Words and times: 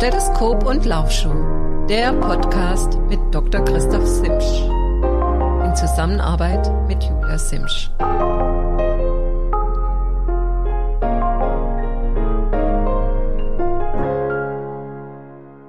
Stethoskop 0.00 0.64
und 0.64 0.86
Laufschuh, 0.86 1.86
der 1.86 2.14
Podcast 2.14 2.98
mit 3.10 3.20
Dr. 3.32 3.62
Christoph 3.62 4.06
Simsch. 4.06 4.62
In 5.62 5.76
Zusammenarbeit 5.76 6.70
mit 6.88 7.04
Julia 7.04 7.36
Simsch. 7.36 7.90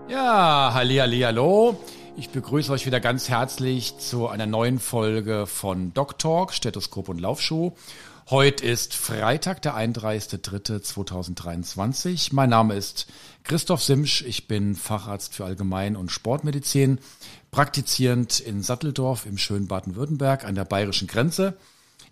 Ja, 0.08 0.72
halli, 0.76 0.96
halli, 0.96 1.20
hallo. 1.20 1.76
Ich 2.16 2.30
begrüße 2.30 2.72
euch 2.72 2.86
wieder 2.86 3.02
ganz 3.02 3.28
herzlich 3.28 3.98
zu 3.98 4.30
einer 4.30 4.46
neuen 4.46 4.80
Folge 4.80 5.46
von 5.46 5.94
Doc 5.94 6.18
Talk, 6.20 6.54
Stethoskop 6.54 7.10
und 7.10 7.20
Laufschuh. 7.20 7.74
Heute 8.32 8.66
ist 8.66 8.96
Freitag, 8.96 9.62
der 9.62 9.76
31.03.2023. 9.76 12.30
Mein 12.32 12.50
Name 12.50 12.74
ist 12.76 13.08
Christoph 13.44 13.84
Simsch. 13.84 14.22
Ich 14.22 14.48
bin 14.48 14.76
Facharzt 14.76 15.36
für 15.36 15.44
Allgemein- 15.44 15.98
und 15.98 16.14
Sportmedizin, 16.14 17.00
praktizierend 17.52 18.40
in 18.40 18.64
Satteldorf 18.64 19.26
im 19.26 19.38
schönen 19.38 19.68
Baden-Württemberg 19.68 20.46
an 20.46 20.56
der 20.56 20.64
bayerischen 20.64 21.10
Grenze. 21.10 21.58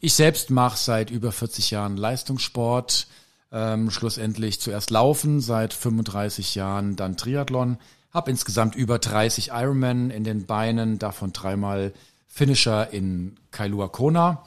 Ich 0.01 0.13
selbst 0.13 0.49
mache 0.49 0.77
seit 0.77 1.09
über 1.09 1.31
40 1.31 1.71
Jahren 1.71 1.95
Leistungssport, 1.95 3.07
ähm, 3.53 3.89
schlussendlich 3.89 4.59
zuerst 4.59 4.89
Laufen, 4.89 5.39
seit 5.39 5.73
35 5.73 6.53
Jahren 6.53 6.97
dann 6.97 7.15
Triathlon, 7.15 7.77
habe 8.13 8.29
insgesamt 8.29 8.75
über 8.75 8.99
30 8.99 9.51
Ironman 9.53 10.11
in 10.11 10.25
den 10.25 10.45
Beinen, 10.45 10.99
davon 10.99 11.31
dreimal 11.31 11.93
Finisher 12.27 12.91
in 12.91 13.38
Kailua 13.51 13.88
Kona 13.88 14.43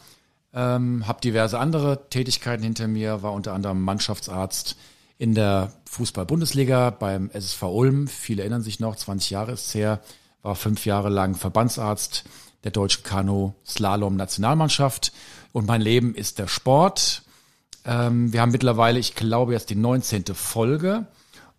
ähm, 0.55 1.07
habe 1.07 1.21
diverse 1.21 1.59
andere 1.59 2.09
Tätigkeiten 2.11 2.63
hinter 2.63 2.89
mir, 2.89 3.23
war 3.23 3.33
unter 3.33 3.53
anderem 3.53 3.83
Mannschaftsarzt 3.83 4.77
in 5.19 5.35
der 5.35 5.73
Fußball-Bundesliga 5.89 6.91
beim 6.91 7.31
SSV 7.31 7.63
Ulm. 7.63 8.09
Viele 8.09 8.43
erinnern 8.43 8.63
sich 8.63 8.81
noch, 8.81 8.97
20 8.97 9.31
Jahre 9.31 9.53
ist 9.53 9.75
her, 9.75 10.01
war 10.43 10.57
fünf 10.57 10.85
Jahre 10.85 11.09
lang 11.09 11.35
Verbandsarzt 11.35 12.25
der 12.65 12.73
deutschen 12.73 13.05
Kanu-Slalom-Nationalmannschaft. 13.05 15.13
Und 15.53 15.67
mein 15.67 15.81
Leben 15.81 16.15
ist 16.15 16.39
der 16.39 16.49
Sport. 16.49 17.23
Ähm, 17.85 18.33
wir 18.33 18.41
haben 18.41 18.53
mittlerweile, 18.53 18.99
ich 18.99 19.15
glaube, 19.15 19.53
jetzt 19.53 19.71
die 19.71 19.75
19. 19.75 20.27
Folge. 20.35 21.07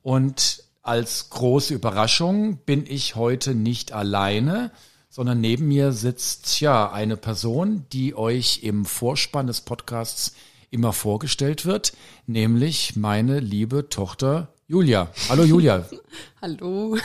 Und 0.02 0.64
als 0.82 1.30
große 1.30 1.74
Überraschung 1.74 2.58
bin 2.58 2.86
ich 2.86 3.16
heute 3.16 3.56
nicht 3.56 3.94
alleine, 3.94 4.72
sondern 5.14 5.42
neben 5.42 5.68
mir 5.68 5.92
sitzt 5.92 6.60
ja 6.60 6.92
eine 6.92 7.18
Person, 7.18 7.86
die 7.94 8.16
euch 8.16 8.62
im 8.64 8.84
Vorspann 8.84 9.46
des 9.46 9.62
Podcasts 9.62 10.34
immer 10.72 10.92
vorgestellt 10.92 11.68
wird, 11.68 11.94
nämlich 12.26 12.96
meine 12.96 13.40
liebe 13.40 13.90
Tochter 13.90 14.48
Julia. 14.66 15.12
Hallo 15.30 15.44
Julia. 15.44 15.86
Hallo. 16.42 16.98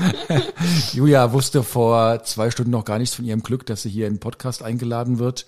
Julia 0.94 1.30
wusste 1.34 1.62
vor 1.62 2.24
zwei 2.24 2.50
Stunden 2.50 2.70
noch 2.70 2.86
gar 2.86 2.98
nichts 2.98 3.14
von 3.14 3.26
ihrem 3.26 3.42
Glück, 3.42 3.66
dass 3.66 3.82
sie 3.82 3.90
hier 3.90 4.06
in 4.06 4.14
den 4.14 4.20
Podcast 4.20 4.62
eingeladen 4.62 5.18
wird. 5.18 5.44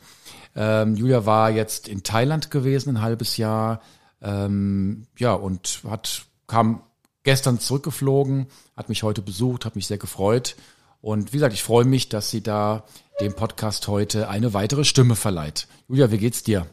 Ähm, 0.55 0.97
Julia 0.97 1.25
war 1.25 1.48
jetzt 1.51 1.89
in 1.89 2.03
Thailand 2.03 2.51
gewesen, 2.51 2.98
ein 2.98 3.01
halbes 3.01 3.39
Jahr, 3.39 3.81
ähm, 4.20 5.06
ja, 5.17 5.33
und 5.33 5.81
hat, 5.89 6.27
kam 6.47 6.83
gestern 7.23 7.58
zurückgeflogen, 7.58 8.48
hat 8.77 8.91
mich 8.91 9.03
heute 9.03 9.23
besucht, 9.23 9.64
hat 9.64 9.77
mich 9.77 9.86
sehr 9.86 9.97
gefreut 9.97 10.56
und 11.00 11.32
wie 11.32 11.36
gesagt, 11.36 11.54
ich 11.54 11.62
freue 11.62 11.84
mich, 11.84 12.08
dass 12.08 12.30
sie 12.30 12.42
da 12.42 12.84
dem 13.20 13.34
Podcast 13.34 13.88
heute 13.88 14.28
eine 14.28 14.54
weitere 14.54 14.84
Stimme 14.84 15.16
verleiht. 15.16 15.66
Julia, 15.88 16.10
wie 16.10 16.18
geht's 16.18 16.42
dir? 16.42 16.66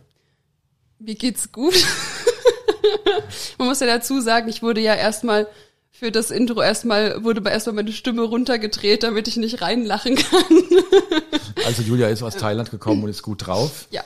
Mir 1.00 1.16
geht's 1.16 1.52
gut. 1.52 1.76
Man 3.58 3.68
muss 3.68 3.80
ja 3.80 3.88
dazu 3.88 4.22
sagen, 4.22 4.50
ich 4.50 4.64
wurde 4.64 4.82
ja 4.82 4.96
erstmal 4.96 5.48
für 5.92 6.12
das 6.12 6.32
Intro 6.32 6.62
erstmal, 6.62 7.24
wurde 7.24 7.48
erstmal 7.50 7.76
meine 7.76 7.92
Stimme 7.92 8.22
runtergedreht, 8.22 9.04
damit 9.04 9.28
ich 9.28 9.38
nicht 9.38 9.62
reinlachen 9.62 10.16
kann. 10.16 10.64
also 11.66 11.82
Julia 11.82 12.08
ist 12.08 12.22
aus 12.22 12.36
Thailand 12.38 12.70
gekommen 12.70 13.04
und 13.04 13.10
ist 13.10 13.24
gut 13.24 13.48
drauf. 13.48 13.88
Ja. 13.90 14.04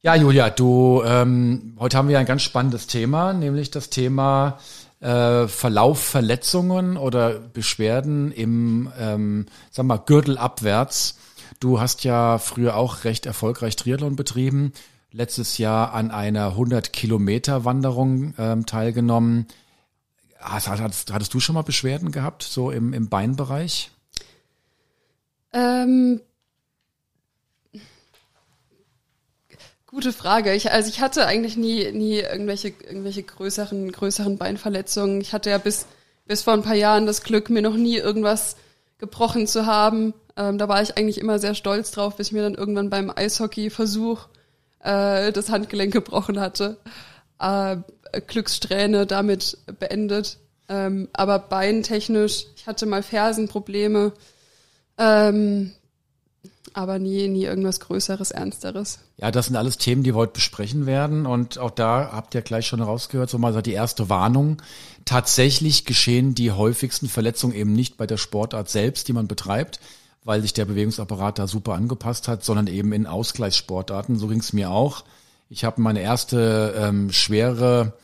Ja, 0.00 0.14
Julia, 0.14 0.48
du, 0.48 1.02
ähm, 1.04 1.76
heute 1.80 1.96
haben 1.96 2.08
wir 2.08 2.18
ein 2.18 2.26
ganz 2.26 2.42
spannendes 2.42 2.86
Thema, 2.86 3.32
nämlich 3.32 3.70
das 3.70 3.90
Thema 3.90 4.58
äh, 5.00 5.46
Verlauf 5.46 6.02
Verletzungen 6.02 6.96
oder 6.96 7.38
Beschwerden 7.38 8.32
im, 8.32 8.90
ähm, 8.98 9.46
sag 9.70 9.86
mal, 9.86 9.98
Gürtel 9.98 10.38
abwärts. 10.38 11.18
Du 11.60 11.80
hast 11.80 12.04
ja 12.04 12.38
früher 12.38 12.76
auch 12.76 13.04
recht 13.04 13.26
erfolgreich 13.26 13.76
Triathlon 13.76 14.16
betrieben, 14.16 14.72
letztes 15.12 15.58
Jahr 15.58 15.92
an 15.92 16.10
einer 16.10 16.48
100 16.48 16.92
Kilometer 16.92 17.64
Wanderung 17.64 18.34
ähm, 18.38 18.66
teilgenommen. 18.66 19.46
Hast, 20.38 20.68
hattest, 20.68 21.12
hattest 21.12 21.34
du 21.34 21.40
schon 21.40 21.54
mal 21.54 21.62
Beschwerden 21.62 22.12
gehabt, 22.12 22.42
so 22.42 22.70
im, 22.70 22.92
im 22.92 23.08
Beinbereich? 23.08 23.90
Ähm, 25.52 26.20
Gute 29.90 30.12
Frage. 30.12 30.52
Ich, 30.52 30.70
also 30.70 30.90
ich 30.90 31.00
hatte 31.00 31.24
eigentlich 31.24 31.56
nie, 31.56 31.90
nie 31.92 32.18
irgendwelche, 32.18 32.68
irgendwelche 32.68 33.22
größeren, 33.22 33.90
größeren 33.90 34.36
Beinverletzungen. 34.36 35.18
Ich 35.22 35.32
hatte 35.32 35.48
ja 35.48 35.56
bis, 35.56 35.86
bis 36.26 36.42
vor 36.42 36.52
ein 36.52 36.62
paar 36.62 36.74
Jahren 36.74 37.06
das 37.06 37.22
Glück, 37.22 37.48
mir 37.48 37.62
noch 37.62 37.74
nie 37.74 37.96
irgendwas 37.96 38.56
gebrochen 38.98 39.46
zu 39.46 39.64
haben. 39.64 40.12
Ähm, 40.36 40.58
da 40.58 40.68
war 40.68 40.82
ich 40.82 40.98
eigentlich 40.98 41.16
immer 41.16 41.38
sehr 41.38 41.54
stolz 41.54 41.90
drauf, 41.90 42.16
bis 42.16 42.26
ich 42.26 42.32
mir 42.34 42.42
dann 42.42 42.54
irgendwann 42.54 42.90
beim 42.90 43.10
Eishockey-Versuch 43.10 44.26
äh, 44.80 45.32
das 45.32 45.48
Handgelenk 45.48 45.94
gebrochen 45.94 46.38
hatte. 46.38 46.76
Äh, 47.40 47.78
Glückssträhne 48.26 49.06
damit 49.06 49.56
beendet. 49.78 50.36
Ähm, 50.68 51.08
aber 51.14 51.38
beintechnisch, 51.38 52.44
ich 52.56 52.66
hatte 52.66 52.84
mal 52.84 53.02
Fersenprobleme. 53.02 54.12
Ähm, 54.98 55.72
aber 56.74 56.98
nie, 56.98 57.28
nie 57.28 57.44
irgendwas 57.44 57.80
Größeres, 57.80 58.30
Ernsteres. 58.30 58.98
Ja, 59.16 59.30
das 59.30 59.46
sind 59.46 59.56
alles 59.56 59.78
Themen, 59.78 60.02
die 60.02 60.10
wir 60.10 60.18
heute 60.18 60.34
besprechen 60.34 60.86
werden. 60.86 61.26
Und 61.26 61.58
auch 61.58 61.70
da 61.70 62.10
habt 62.12 62.34
ihr 62.34 62.42
gleich 62.42 62.66
schon 62.66 62.80
rausgehört, 62.80 63.30
so 63.30 63.38
mal 63.38 63.60
die 63.62 63.72
erste 63.72 64.08
Warnung. 64.08 64.62
Tatsächlich 65.04 65.84
geschehen 65.84 66.34
die 66.34 66.52
häufigsten 66.52 67.08
Verletzungen 67.08 67.54
eben 67.54 67.72
nicht 67.72 67.96
bei 67.96 68.06
der 68.06 68.16
Sportart 68.16 68.68
selbst, 68.68 69.08
die 69.08 69.12
man 69.12 69.28
betreibt, 69.28 69.80
weil 70.24 70.42
sich 70.42 70.52
der 70.52 70.64
Bewegungsapparat 70.64 71.38
da 71.38 71.46
super 71.46 71.74
angepasst 71.74 72.28
hat, 72.28 72.44
sondern 72.44 72.66
eben 72.66 72.92
in 72.92 73.06
Ausgleichssportarten. 73.06 74.18
So 74.18 74.28
ging 74.28 74.40
es 74.40 74.52
mir 74.52 74.70
auch. 74.70 75.04
Ich 75.48 75.64
habe 75.64 75.80
meine 75.80 76.00
erste 76.00 76.74
ähm, 76.76 77.10
schwere 77.10 77.94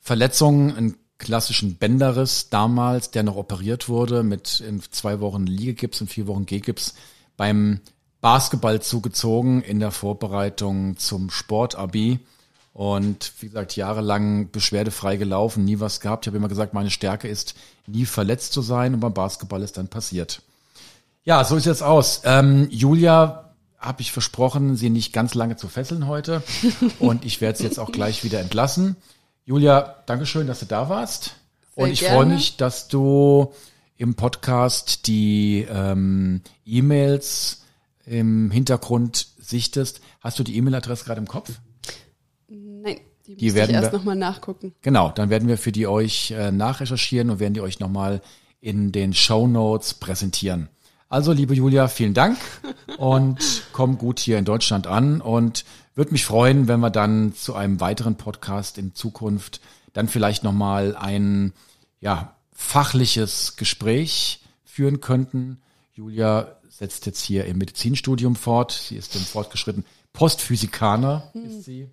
Verletzung, 0.00 0.76
einen 0.76 0.96
klassischen 1.20 1.76
Bänderriss 1.76 2.48
damals, 2.48 3.12
der 3.12 3.22
noch 3.22 3.36
operiert 3.36 3.88
wurde 3.88 4.24
mit 4.24 4.60
in 4.60 4.82
zwei 4.90 5.20
Wochen 5.20 5.46
Liegegips 5.46 6.00
und 6.00 6.08
vier 6.08 6.26
Wochen 6.26 6.46
G-Gips 6.46 6.94
beim 7.36 7.80
Basketball 8.20 8.82
zugezogen 8.82 9.62
in 9.62 9.80
der 9.80 9.90
Vorbereitung 9.90 10.96
zum 10.98 11.30
Sportabi 11.30 12.20
und 12.72 13.32
wie 13.40 13.48
gesagt 13.48 13.76
jahrelang 13.76 14.50
beschwerdefrei 14.50 15.16
gelaufen, 15.16 15.64
nie 15.64 15.80
was 15.80 16.00
gehabt. 16.00 16.24
Ich 16.24 16.28
habe 16.28 16.36
immer 16.36 16.48
gesagt, 16.48 16.74
meine 16.74 16.90
Stärke 16.90 17.28
ist, 17.28 17.54
nie 17.86 18.04
verletzt 18.04 18.52
zu 18.52 18.62
sein 18.62 18.94
und 18.94 19.00
beim 19.00 19.14
Basketball 19.14 19.62
ist 19.62 19.76
dann 19.76 19.88
passiert. 19.88 20.42
Ja, 21.24 21.44
so 21.44 21.56
ist 21.56 21.66
jetzt 21.66 21.82
aus. 21.82 22.22
Ähm, 22.24 22.68
Julia 22.70 23.50
habe 23.78 24.02
ich 24.02 24.12
versprochen, 24.12 24.76
sie 24.76 24.90
nicht 24.90 25.12
ganz 25.12 25.34
lange 25.34 25.56
zu 25.56 25.68
fesseln 25.68 26.06
heute 26.06 26.42
und 26.98 27.24
ich 27.24 27.40
werde 27.40 27.58
sie 27.58 27.64
jetzt 27.64 27.78
auch 27.78 27.92
gleich 27.92 28.24
wieder 28.24 28.40
entlassen. 28.40 28.96
Julia, 29.46 29.96
Dankeschön, 30.06 30.46
dass 30.46 30.60
du 30.60 30.66
da 30.66 30.88
warst 30.88 31.32
Sehr 31.74 31.84
und 31.84 31.90
ich 31.90 32.04
freue 32.04 32.26
mich, 32.26 32.56
dass 32.56 32.88
du 32.88 33.52
im 33.96 34.14
Podcast 34.14 35.06
die 35.06 35.66
ähm, 35.70 36.42
E-Mails 36.64 37.62
im 38.10 38.50
Hintergrund 38.50 39.28
sichtest. 39.38 40.00
Hast 40.20 40.38
du 40.38 40.42
die 40.42 40.56
E-Mail-Adresse 40.56 41.04
gerade 41.04 41.20
im 41.20 41.28
Kopf? 41.28 41.52
Nein, 42.48 42.98
die, 43.26 43.36
die 43.36 43.54
werden 43.54 43.70
ich 43.70 43.76
erst 43.76 43.92
nochmal 43.92 44.16
nachgucken. 44.16 44.74
Genau, 44.82 45.10
dann 45.10 45.30
werden 45.30 45.46
wir 45.46 45.56
für 45.56 45.70
die 45.70 45.86
euch 45.86 46.32
äh, 46.32 46.50
nachrecherchieren 46.50 47.30
und 47.30 47.38
werden 47.38 47.54
die 47.54 47.60
euch 47.60 47.78
nochmal 47.78 48.20
in 48.60 48.90
den 48.90 49.14
Show 49.14 49.46
Notes 49.46 49.94
präsentieren. 49.94 50.68
Also, 51.08 51.32
liebe 51.32 51.54
Julia, 51.54 51.86
vielen 51.86 52.14
Dank 52.14 52.36
und 52.98 53.62
komm 53.72 53.96
gut 53.96 54.18
hier 54.18 54.38
in 54.38 54.44
Deutschland 54.44 54.88
an 54.88 55.20
und 55.20 55.64
würde 55.94 56.10
mich 56.10 56.24
freuen, 56.24 56.66
wenn 56.66 56.80
wir 56.80 56.90
dann 56.90 57.32
zu 57.34 57.54
einem 57.54 57.80
weiteren 57.80 58.16
Podcast 58.16 58.76
in 58.76 58.94
Zukunft 58.96 59.60
dann 59.92 60.08
vielleicht 60.08 60.42
nochmal 60.42 60.96
ein, 60.96 61.52
ja, 62.00 62.34
fachliches 62.52 63.56
Gespräch 63.56 64.42
führen 64.64 65.00
könnten. 65.00 65.60
Julia 66.00 66.56
setzt 66.70 67.04
jetzt 67.04 67.22
hier 67.22 67.44
im 67.44 67.58
Medizinstudium 67.58 68.34
fort. 68.34 68.72
Sie 68.72 68.96
ist 68.96 69.14
im 69.16 69.20
fortgeschritten 69.20 69.84
Postphysikaner 70.14 71.28
hm. 71.32 71.44
ist 71.44 71.64
sie. 71.64 71.90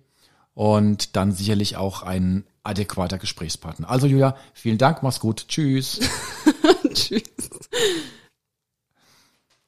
Und 0.54 1.14
dann 1.14 1.32
sicherlich 1.32 1.76
auch 1.76 2.02
ein 2.02 2.44
adäquater 2.62 3.18
Gesprächspartner. 3.18 3.90
Also 3.90 4.06
Julia, 4.06 4.34
vielen 4.54 4.78
Dank, 4.78 5.02
mach's 5.02 5.20
gut. 5.20 5.46
Tschüss. 5.48 6.00
Tschüss. 6.94 7.22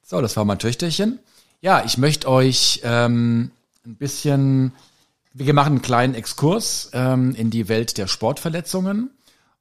So, 0.01 0.21
das 0.21 0.35
war 0.35 0.43
mein 0.43 0.57
Töchterchen. 0.57 1.19
Ja, 1.61 1.85
ich 1.85 1.99
möchte 1.99 2.27
euch 2.27 2.81
ähm, 2.83 3.51
ein 3.85 3.95
bisschen, 3.95 4.73
wir 5.33 5.53
machen 5.53 5.73
einen 5.73 5.81
kleinen 5.83 6.15
Exkurs 6.15 6.89
ähm, 6.93 7.35
in 7.35 7.51
die 7.51 7.69
Welt 7.69 7.99
der 7.99 8.07
Sportverletzungen. 8.07 9.11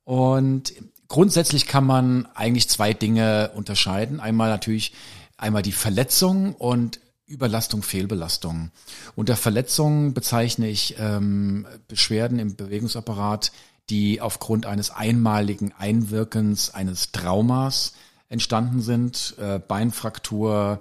Und 0.04 0.72
grundsätzlich 1.10 1.66
kann 1.66 1.84
man 1.84 2.26
eigentlich 2.34 2.70
zwei 2.70 2.94
Dinge 2.94 3.50
unterscheiden. 3.54 4.20
Einmal 4.20 4.48
natürlich 4.48 4.94
einmal 5.36 5.60
die 5.60 5.72
Verletzung 5.72 6.54
und 6.54 7.00
Überlastung, 7.26 7.82
Fehlbelastung. 7.82 8.70
Unter 9.16 9.36
Verletzungen 9.36 10.14
bezeichne 10.14 10.68
ich 10.68 10.96
ähm, 10.98 11.66
Beschwerden 11.88 12.38
im 12.38 12.56
Bewegungsapparat, 12.56 13.52
die 13.90 14.20
aufgrund 14.20 14.66
eines 14.66 14.90
einmaligen 14.90 15.72
Einwirkens 15.76 16.70
eines 16.70 17.12
Traumas 17.12 17.94
entstanden 18.28 18.80
sind. 18.80 19.34
Äh, 19.38 19.58
Beinfraktur, 19.58 20.80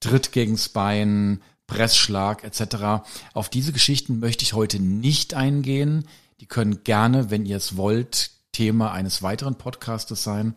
Tritt 0.00 0.32
gegens 0.32 0.68
Bein, 0.68 1.42
Pressschlag 1.66 2.44
etc. 2.44 3.02
Auf 3.32 3.48
diese 3.48 3.72
Geschichten 3.72 4.20
möchte 4.20 4.42
ich 4.42 4.52
heute 4.52 4.78
nicht 4.80 5.34
eingehen. 5.34 6.06
Die 6.40 6.46
können 6.46 6.84
gerne, 6.84 7.30
wenn 7.30 7.46
ihr 7.46 7.56
es 7.56 7.76
wollt, 7.76 8.30
Thema 8.60 8.92
eines 8.92 9.22
weiteren 9.22 9.54
Podcastes 9.54 10.22
sein. 10.22 10.54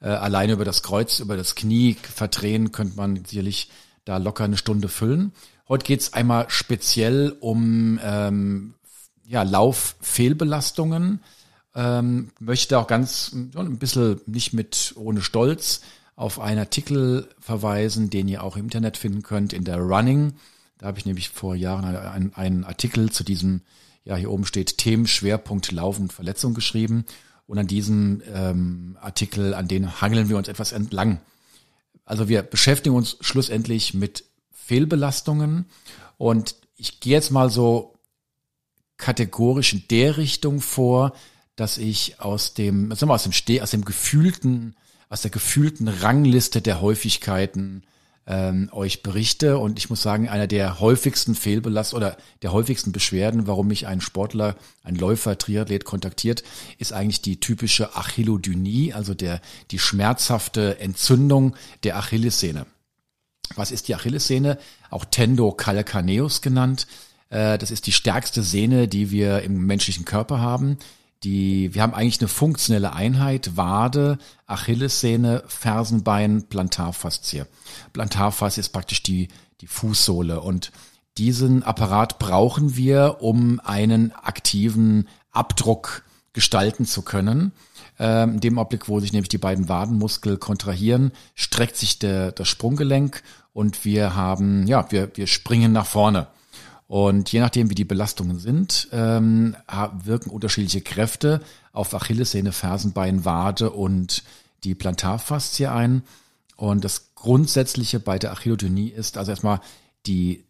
Äh, 0.00 0.08
alleine 0.08 0.54
über 0.54 0.64
das 0.64 0.82
Kreuz, 0.82 1.20
über 1.20 1.36
das 1.36 1.54
Knie 1.54 1.94
verdrehen 2.02 2.72
könnte 2.72 2.96
man 2.96 3.24
sicherlich 3.24 3.70
da 4.04 4.16
locker 4.16 4.42
eine 4.42 4.56
Stunde 4.56 4.88
füllen. 4.88 5.30
Heute 5.68 5.84
geht's 5.84 6.14
einmal 6.14 6.46
speziell 6.48 7.36
um 7.38 8.00
ähm, 8.02 8.74
ja, 9.24 9.44
Lauffehlbelastungen. 9.44 11.20
Ähm, 11.76 12.32
möchte 12.40 12.76
auch 12.76 12.88
ganz 12.88 13.30
ein 13.32 13.78
bisschen 13.78 14.20
nicht 14.26 14.52
mit 14.52 14.94
ohne 14.96 15.22
Stolz 15.22 15.82
auf 16.16 16.40
einen 16.40 16.58
Artikel 16.58 17.28
verweisen, 17.38 18.10
den 18.10 18.26
ihr 18.26 18.42
auch 18.42 18.56
im 18.56 18.64
Internet 18.64 18.96
finden 18.96 19.22
könnt 19.22 19.52
in 19.52 19.62
der 19.62 19.78
Running. 19.78 20.32
Da 20.78 20.86
habe 20.86 20.98
ich 20.98 21.06
nämlich 21.06 21.28
vor 21.28 21.54
Jahren 21.54 21.84
einen, 21.84 22.34
einen 22.34 22.64
Artikel 22.64 23.12
zu 23.12 23.22
diesem, 23.22 23.60
ja 24.02 24.16
hier 24.16 24.32
oben 24.32 24.44
steht 24.44 24.76
Themenschwerpunkt 24.78 25.70
Laufen 25.70 26.02
und 26.02 26.12
Verletzung 26.12 26.52
geschrieben. 26.52 27.04
Und 27.46 27.58
an 27.58 27.66
diesem 27.66 28.22
ähm, 28.32 28.96
Artikel, 29.00 29.54
an 29.54 29.68
den 29.68 30.00
hangeln 30.00 30.28
wir 30.28 30.36
uns 30.36 30.48
etwas 30.48 30.72
entlang. 30.72 31.20
Also 32.04 32.28
wir 32.28 32.42
beschäftigen 32.42 32.94
uns 32.94 33.16
schlussendlich 33.20 33.94
mit 33.94 34.24
Fehlbelastungen 34.50 35.66
und 36.16 36.56
ich 36.76 37.00
gehe 37.00 37.12
jetzt 37.12 37.30
mal 37.30 37.50
so 37.50 37.94
kategorisch 38.96 39.72
in 39.72 39.84
der 39.90 40.16
Richtung 40.16 40.60
vor, 40.60 41.14
dass 41.56 41.78
ich 41.78 42.20
aus 42.20 42.54
dem, 42.54 42.90
sagen 42.94 43.10
wir, 43.10 43.14
aus 43.14 43.22
dem 43.22 43.32
Steh, 43.32 43.60
aus 43.60 43.70
dem 43.70 43.84
gefühlten, 43.84 44.74
aus 45.08 45.22
der 45.22 45.30
gefühlten 45.30 45.88
Rangliste 45.88 46.60
der 46.60 46.80
Häufigkeiten 46.80 47.84
ähm, 48.26 48.68
euch 48.72 49.02
berichte. 49.02 49.58
Und 49.58 49.78
ich 49.78 49.90
muss 49.90 50.02
sagen, 50.02 50.28
einer 50.28 50.46
der 50.46 50.80
häufigsten 50.80 51.34
Fehlbelast 51.34 51.94
oder 51.94 52.16
der 52.42 52.52
häufigsten 52.52 52.92
Beschwerden, 52.92 53.46
warum 53.46 53.68
mich 53.68 53.86
ein 53.86 54.00
Sportler, 54.00 54.56
ein 54.82 54.96
Läufer, 54.96 55.38
Triathlet 55.38 55.84
kontaktiert, 55.84 56.42
ist 56.78 56.92
eigentlich 56.92 57.22
die 57.22 57.40
typische 57.40 57.96
Achillodynie, 57.96 58.92
also 58.92 59.14
der, 59.14 59.40
die 59.70 59.78
schmerzhafte 59.78 60.78
Entzündung 60.80 61.56
der 61.82 61.96
Achillessehne. 61.96 62.66
Was 63.56 63.70
ist 63.70 63.88
die 63.88 63.94
Achillessehne? 63.94 64.58
Auch 64.90 65.04
Tendo 65.04 65.52
calcaneus 65.52 66.40
genannt. 66.40 66.86
Äh, 67.28 67.58
das 67.58 67.70
ist 67.70 67.86
die 67.86 67.92
stärkste 67.92 68.42
Sehne, 68.42 68.88
die 68.88 69.10
wir 69.10 69.42
im 69.42 69.66
menschlichen 69.66 70.04
Körper 70.04 70.40
haben 70.40 70.78
die, 71.24 71.74
wir 71.74 71.82
haben 71.82 71.94
eigentlich 71.94 72.20
eine 72.20 72.28
funktionelle 72.28 72.92
Einheit, 72.92 73.56
Wade, 73.56 74.18
Achillessehne, 74.46 75.42
Fersenbein, 75.46 76.44
Plantarfaszie. 76.44 77.46
Plantarfaszie 77.92 78.60
ist 78.60 78.70
praktisch 78.70 79.02
die, 79.02 79.28
die 79.60 79.66
Fußsohle 79.66 80.40
und 80.40 80.70
diesen 81.16 81.62
Apparat 81.62 82.18
brauchen 82.18 82.76
wir, 82.76 83.18
um 83.20 83.60
einen 83.60 84.12
aktiven 84.12 85.08
Abdruck 85.30 86.02
gestalten 86.32 86.84
zu 86.86 87.02
können. 87.02 87.52
Ähm, 87.98 88.34
in 88.34 88.40
dem 88.40 88.58
Augenblick, 88.58 88.88
wo 88.88 88.98
sich 88.98 89.12
nämlich 89.12 89.28
die 89.28 89.38
beiden 89.38 89.68
Wadenmuskel 89.68 90.36
kontrahieren, 90.36 91.12
streckt 91.36 91.76
sich 91.76 92.00
der, 92.00 92.32
das 92.32 92.48
Sprunggelenk 92.48 93.22
und 93.52 93.84
wir 93.84 94.16
haben, 94.16 94.66
ja, 94.66 94.90
wir, 94.90 95.16
wir 95.16 95.28
springen 95.28 95.72
nach 95.72 95.86
vorne. 95.86 96.26
Und 96.94 97.32
je 97.32 97.40
nachdem, 97.40 97.70
wie 97.70 97.74
die 97.74 97.84
Belastungen 97.84 98.38
sind, 98.38 98.86
ähm, 98.92 99.56
wirken 100.04 100.30
unterschiedliche 100.30 100.80
Kräfte 100.80 101.40
auf 101.72 101.92
Achillessehne, 101.92 102.52
Fersenbein, 102.52 103.24
Wade 103.24 103.70
und 103.72 104.22
die 104.62 104.76
Plantarfaszie 104.76 105.66
ein. 105.66 106.04
Und 106.54 106.84
das 106.84 107.16
Grundsätzliche 107.16 107.98
bei 107.98 108.20
der 108.20 108.30
Achillodynie 108.30 108.90
ist, 108.90 109.18
also 109.18 109.32
erstmal 109.32 109.60
die 110.06 110.44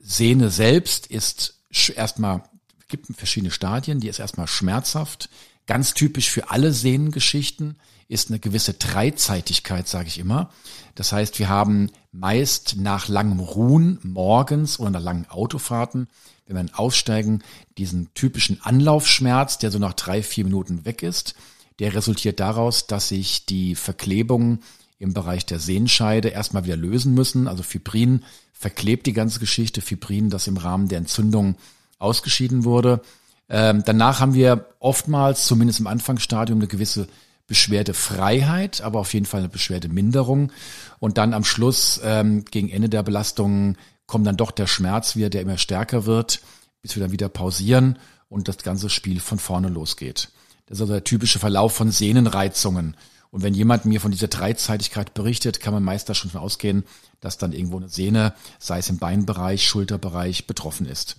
Sehne 0.00 0.50
selbst 0.50 1.06
ist 1.06 1.54
erstmal, 1.94 2.42
gibt 2.88 3.06
verschiedene 3.16 3.52
Stadien, 3.52 4.00
die 4.00 4.08
ist 4.08 4.18
erstmal 4.18 4.48
schmerzhaft, 4.48 5.30
ganz 5.66 5.94
typisch 5.94 6.30
für 6.30 6.50
alle 6.50 6.72
Sehnengeschichten 6.72 7.76
ist 8.08 8.30
eine 8.30 8.38
gewisse 8.38 8.74
Dreizeitigkeit, 8.74 9.88
sage 9.88 10.08
ich 10.08 10.18
immer. 10.18 10.50
Das 10.94 11.12
heißt, 11.12 11.38
wir 11.38 11.48
haben 11.48 11.90
meist 12.12 12.76
nach 12.78 13.08
langem 13.08 13.40
Ruhen 13.40 13.98
morgens 14.02 14.78
oder 14.78 14.90
nach 14.90 15.02
langen 15.02 15.26
Autofahrten, 15.28 16.08
wenn 16.46 16.66
wir 16.68 16.78
aussteigen, 16.78 17.42
diesen 17.78 18.12
typischen 18.14 18.62
Anlaufschmerz, 18.62 19.58
der 19.58 19.70
so 19.70 19.78
nach 19.78 19.94
drei, 19.94 20.22
vier 20.22 20.44
Minuten 20.44 20.84
weg 20.84 21.02
ist. 21.02 21.34
Der 21.80 21.94
resultiert 21.94 22.40
daraus, 22.40 22.86
dass 22.86 23.08
sich 23.08 23.44
die 23.46 23.74
Verklebungen 23.74 24.62
im 24.98 25.12
Bereich 25.12 25.44
der 25.44 25.58
Sehenscheide 25.58 26.28
erstmal 26.28 26.64
wieder 26.64 26.76
lösen 26.76 27.12
müssen. 27.12 27.48
Also 27.48 27.62
Fibrin 27.62 28.24
verklebt 28.52 29.06
die 29.06 29.12
ganze 29.12 29.40
Geschichte. 29.40 29.82
Fibrin, 29.82 30.30
das 30.30 30.46
im 30.46 30.56
Rahmen 30.56 30.88
der 30.88 30.98
Entzündung 30.98 31.56
ausgeschieden 31.98 32.64
wurde. 32.64 33.02
Ähm, 33.48 33.82
danach 33.84 34.20
haben 34.20 34.34
wir 34.34 34.66
oftmals, 34.80 35.46
zumindest 35.46 35.80
im 35.80 35.86
Anfangsstadium, 35.86 36.58
eine 36.58 36.68
gewisse 36.68 37.08
Beschwerdefreiheit, 37.46 38.80
aber 38.80 39.00
auf 39.00 39.14
jeden 39.14 39.26
Fall 39.26 39.40
eine 39.40 39.48
Beschwerdeminderung. 39.48 40.50
Und 40.98 41.18
dann 41.18 41.34
am 41.34 41.44
Schluss, 41.44 42.00
ähm, 42.02 42.44
gegen 42.44 42.68
Ende 42.68 42.88
der 42.88 43.02
Belastung, 43.02 43.76
kommt 44.06 44.26
dann 44.26 44.36
doch 44.36 44.50
der 44.50 44.66
Schmerz 44.66 45.16
wieder, 45.16 45.30
der 45.30 45.42
immer 45.42 45.58
stärker 45.58 46.06
wird, 46.06 46.40
bis 46.82 46.96
wir 46.96 47.02
dann 47.02 47.12
wieder 47.12 47.28
pausieren 47.28 47.98
und 48.28 48.48
das 48.48 48.58
ganze 48.58 48.90
Spiel 48.90 49.20
von 49.20 49.38
vorne 49.38 49.68
losgeht. 49.68 50.30
Das 50.66 50.78
ist 50.78 50.82
also 50.82 50.94
der 50.94 51.04
typische 51.04 51.38
Verlauf 51.38 51.74
von 51.74 51.90
Sehnenreizungen. 51.90 52.96
Und 53.30 53.42
wenn 53.42 53.54
jemand 53.54 53.84
mir 53.84 54.00
von 54.00 54.10
dieser 54.10 54.28
Dreizeitigkeit 54.28 55.14
berichtet, 55.14 55.60
kann 55.60 55.74
man 55.74 55.82
meist 55.82 56.14
schon 56.16 56.30
von 56.30 56.40
ausgehen, 56.40 56.84
dass 57.20 57.38
dann 57.38 57.52
irgendwo 57.52 57.76
eine 57.76 57.88
Sehne, 57.88 58.34
sei 58.58 58.78
es 58.78 58.88
im 58.88 58.98
Beinbereich, 58.98 59.66
Schulterbereich, 59.66 60.46
betroffen 60.46 60.86
ist. 60.86 61.16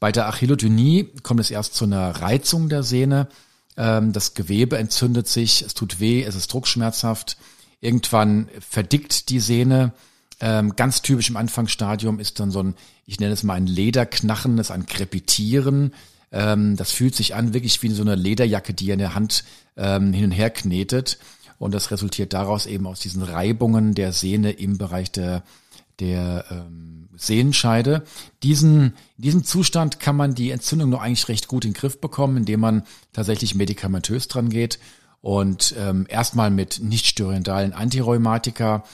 Bei 0.00 0.12
der 0.12 0.28
Achillodynie 0.28 1.10
kommt 1.22 1.40
es 1.40 1.50
erst 1.50 1.74
zu 1.74 1.84
einer 1.84 2.10
Reizung 2.10 2.68
der 2.68 2.82
Sehne 2.82 3.28
ähm, 3.78 4.12
das 4.12 4.34
Gewebe 4.34 4.76
entzündet 4.76 5.28
sich, 5.28 5.62
es 5.62 5.72
tut 5.72 6.00
weh, 6.00 6.22
es 6.24 6.34
ist 6.34 6.52
druckschmerzhaft. 6.52 7.38
Irgendwann 7.80 8.48
verdickt 8.58 9.30
die 9.30 9.40
Sehne. 9.40 9.92
Ähm, 10.40 10.74
ganz 10.76 11.00
typisch 11.00 11.30
im 11.30 11.36
Anfangsstadium 11.36 12.18
ist 12.18 12.40
dann 12.40 12.50
so 12.50 12.60
ein, 12.62 12.74
ich 13.06 13.20
nenne 13.20 13.32
es 13.32 13.44
mal 13.44 13.54
ein 13.54 13.66
Lederknachen, 13.66 14.56
das 14.56 14.66
ist 14.66 14.70
ein 14.72 14.86
Krepitieren. 14.86 15.94
Ähm, 16.32 16.76
das 16.76 16.90
fühlt 16.90 17.14
sich 17.14 17.36
an 17.36 17.54
wirklich 17.54 17.80
wie 17.82 17.88
so 17.90 18.02
eine 18.02 18.16
Lederjacke, 18.16 18.74
die 18.74 18.86
ihr 18.86 18.94
in 18.94 18.98
der 18.98 19.14
Hand 19.14 19.44
hin 19.80 20.24
und 20.24 20.32
her 20.32 20.50
knetet. 20.50 21.18
Und 21.60 21.72
das 21.72 21.92
resultiert 21.92 22.32
daraus 22.32 22.66
eben 22.66 22.84
aus 22.88 22.98
diesen 22.98 23.22
Reibungen 23.22 23.94
der 23.94 24.12
Sehne 24.12 24.50
im 24.50 24.76
Bereich 24.76 25.12
der, 25.12 25.44
der 26.00 26.44
ähm, 26.50 27.08
Sehenscheide. 27.16 28.04
Diesen, 28.42 28.94
in 29.16 29.22
diesem 29.22 29.44
Zustand 29.44 30.00
kann 30.00 30.16
man 30.16 30.34
die 30.34 30.50
Entzündung 30.50 30.90
nur 30.90 31.02
eigentlich 31.02 31.28
recht 31.28 31.48
gut 31.48 31.64
in 31.64 31.72
den 31.72 31.78
Griff 31.78 32.00
bekommen, 32.00 32.36
indem 32.36 32.60
man 32.60 32.84
tatsächlich 33.12 33.54
medikamentös 33.54 34.28
dran 34.28 34.50
geht 34.50 34.78
und 35.20 35.74
ähm, 35.78 36.06
erstmal 36.08 36.50
mit 36.50 36.80
nicht 36.80 37.06
steroidalen 37.06 37.72
Antirheumatika. 37.72 38.84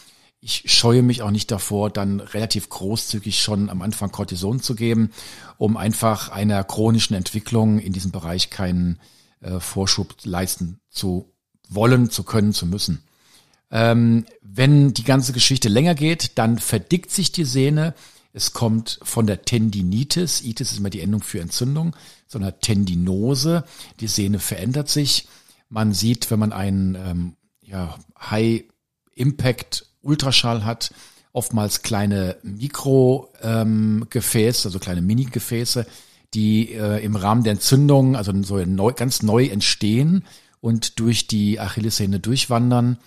Ich 0.40 0.64
scheue 0.66 1.02
mich 1.02 1.22
auch 1.22 1.30
nicht 1.30 1.50
davor, 1.50 1.90
dann 1.90 2.20
relativ 2.20 2.68
großzügig 2.68 3.42
schon 3.42 3.70
am 3.70 3.82
Anfang 3.82 4.10
Cortison 4.10 4.60
zu 4.60 4.74
geben, 4.74 5.10
um 5.56 5.76
einfach 5.76 6.28
einer 6.30 6.64
chronischen 6.64 7.16
Entwicklung 7.16 7.78
in 7.78 7.92
diesem 7.92 8.10
Bereich 8.10 8.50
keinen 8.50 8.98
äh, 9.40 9.60
Vorschub 9.60 10.14
leisten 10.24 10.80
zu 10.90 11.32
wollen, 11.68 12.10
zu 12.10 12.24
können, 12.24 12.52
zu 12.52 12.66
müssen. 12.66 13.02
Ähm, 13.74 14.24
wenn 14.40 14.94
die 14.94 15.02
ganze 15.02 15.32
Geschichte 15.32 15.68
länger 15.68 15.96
geht, 15.96 16.38
dann 16.38 16.60
verdickt 16.60 17.10
sich 17.10 17.32
die 17.32 17.44
Sehne. 17.44 17.92
Es 18.32 18.52
kommt 18.52 19.00
von 19.02 19.26
der 19.26 19.42
Tendinitis, 19.42 20.42
Itis 20.42 20.70
ist 20.70 20.78
immer 20.78 20.90
die 20.90 21.00
Endung 21.00 21.22
für 21.22 21.40
Entzündung, 21.40 21.96
sondern 22.28 22.54
Tendinose. 22.60 23.64
Die 23.98 24.06
Sehne 24.06 24.38
verändert 24.38 24.88
sich. 24.88 25.26
Man 25.68 25.92
sieht, 25.92 26.30
wenn 26.30 26.38
man 26.38 26.52
einen 26.52 26.94
ähm, 26.94 27.36
ja, 27.62 27.98
High-Impact 28.30 29.86
Ultraschall 30.02 30.64
hat, 30.64 30.94
oftmals 31.32 31.82
kleine 31.82 32.36
Mikrogefäße, 32.44 33.42
ähm, 33.42 34.68
also 34.68 34.78
kleine 34.78 35.02
Mini-Gefäße, 35.02 35.84
die 36.32 36.72
äh, 36.72 37.02
im 37.04 37.16
Rahmen 37.16 37.42
der 37.42 37.54
Entzündung, 37.54 38.14
also 38.14 38.32
so 38.44 38.56
neu, 38.64 38.92
ganz 38.92 39.22
neu 39.22 39.46
entstehen 39.46 40.24
und 40.60 41.00
durch 41.00 41.26
die 41.26 41.58
Achillessehne 41.58 42.20
durchwandern 42.20 42.98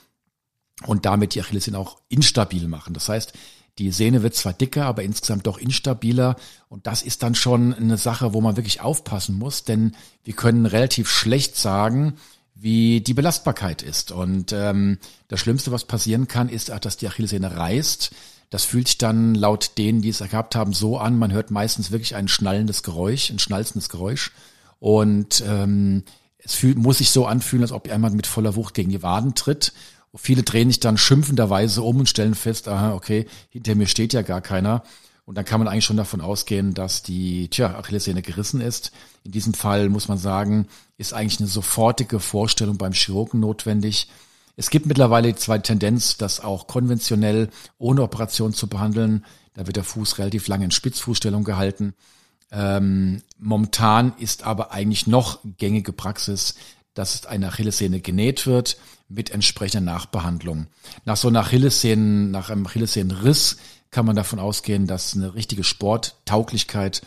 und 0.85 1.05
damit 1.05 1.35
die 1.35 1.41
Achillessehne 1.41 1.77
auch 1.77 1.97
instabil 2.09 2.67
machen. 2.67 2.93
Das 2.93 3.09
heißt, 3.09 3.33
die 3.77 3.91
Sehne 3.91 4.23
wird 4.23 4.35
zwar 4.35 4.53
dicker, 4.53 4.85
aber 4.85 5.03
insgesamt 5.03 5.45
doch 5.45 5.57
instabiler. 5.57 6.35
Und 6.67 6.87
das 6.87 7.03
ist 7.03 7.23
dann 7.23 7.35
schon 7.35 7.73
eine 7.73 7.97
Sache, 7.97 8.33
wo 8.33 8.41
man 8.41 8.57
wirklich 8.57 8.81
aufpassen 8.81 9.35
muss, 9.37 9.63
denn 9.63 9.95
wir 10.23 10.33
können 10.33 10.65
relativ 10.65 11.09
schlecht 11.09 11.55
sagen, 11.55 12.15
wie 12.55 13.01
die 13.01 13.13
Belastbarkeit 13.13 13.83
ist. 13.83 14.11
Und 14.11 14.51
ähm, 14.51 14.97
das 15.27 15.39
Schlimmste, 15.39 15.71
was 15.71 15.85
passieren 15.85 16.27
kann, 16.27 16.49
ist, 16.49 16.69
dass 16.69 16.97
die 16.97 17.07
Achillessehne 17.07 17.55
reißt. 17.55 18.11
Das 18.49 18.63
fühlt 18.63 18.87
sich 18.87 18.97
dann 18.97 19.35
laut 19.35 19.77
denen, 19.77 20.01
die 20.01 20.09
es 20.09 20.19
gehabt 20.19 20.55
haben, 20.55 20.73
so 20.73 20.97
an. 20.97 21.17
Man 21.17 21.31
hört 21.31 21.51
meistens 21.51 21.91
wirklich 21.91 22.15
ein 22.15 22.27
schnallendes 22.27 22.81
Geräusch, 22.81 23.29
ein 23.29 23.39
schnalzendes 23.39 23.89
Geräusch. 23.89 24.31
Und 24.79 25.43
ähm, 25.45 26.03
es 26.39 26.55
fühlt, 26.55 26.77
muss 26.77 26.99
sich 26.99 27.11
so 27.11 27.25
anfühlen, 27.25 27.63
als 27.63 27.71
ob 27.71 27.87
jemand 27.87 28.15
mit 28.15 28.25
voller 28.25 28.55
Wucht 28.55 28.73
gegen 28.73 28.89
die 28.89 29.03
Waden 29.03 29.35
tritt. 29.35 29.73
Viele 30.15 30.43
drehen 30.43 30.69
sich 30.69 30.79
dann 30.79 30.97
schimpfenderweise 30.97 31.81
um 31.81 31.99
und 31.99 32.09
stellen 32.09 32.35
fest, 32.35 32.67
aha, 32.67 32.93
okay, 32.93 33.27
hinter 33.49 33.75
mir 33.75 33.87
steht 33.87 34.13
ja 34.13 34.21
gar 34.21 34.41
keiner. 34.41 34.83
Und 35.25 35.35
dann 35.35 35.43
kann 35.43 35.59
man 35.59 35.67
eigentlich 35.67 35.83
schon 35.83 35.97
davon 35.97 36.21
ausgehen, 36.21 36.73
dass 36.73 37.03
die 37.03 37.49
tja, 37.49 37.77
Achillessehne 37.77 38.21
gerissen 38.21 38.61
ist. 38.61 38.93
In 39.25 39.31
diesem 39.31 39.53
Fall 39.53 39.89
muss 39.89 40.07
man 40.07 40.17
sagen, 40.17 40.67
ist 40.97 41.13
eigentlich 41.13 41.39
eine 41.39 41.49
sofortige 41.49 42.21
Vorstellung 42.21 42.77
beim 42.77 42.93
Chirurgen 42.93 43.41
notwendig. 43.41 44.09
Es 44.55 44.69
gibt 44.69 44.85
mittlerweile 44.85 45.27
die 45.27 45.35
zweite 45.35 45.63
Tendenz, 45.63 46.17
das 46.17 46.39
auch 46.39 46.67
konventionell 46.67 47.49
ohne 47.77 48.03
Operation 48.03 48.53
zu 48.53 48.67
behandeln. 48.67 49.25
Da 49.53 49.67
wird 49.67 49.75
der 49.75 49.83
Fuß 49.83 50.17
relativ 50.17 50.47
lange 50.47 50.65
in 50.65 50.71
Spitzfußstellung 50.71 51.43
gehalten. 51.43 51.93
Ähm, 52.49 53.21
momentan 53.37 54.13
ist 54.19 54.43
aber 54.43 54.71
eigentlich 54.71 55.07
noch 55.07 55.39
gängige 55.57 55.91
Praxis, 55.91 56.55
dass 56.97 57.25
eine 57.25 57.49
Achillessehne 57.49 57.99
genäht 57.99 58.47
wird 58.47 58.77
mit 59.07 59.29
entsprechender 59.29 59.91
Nachbehandlung. 59.91 60.67
Nach 61.05 61.17
so 61.17 61.27
einer 61.27 61.41
Achillessehnen, 61.41 62.31
nach 62.31 62.49
einem 62.49 62.65
Achillessehnenriss 62.65 63.57
kann 63.91 64.05
man 64.05 64.15
davon 64.15 64.39
ausgehen, 64.39 64.87
dass 64.87 65.15
eine 65.15 65.33
richtige 65.33 65.63
Sporttauglichkeit 65.63 67.01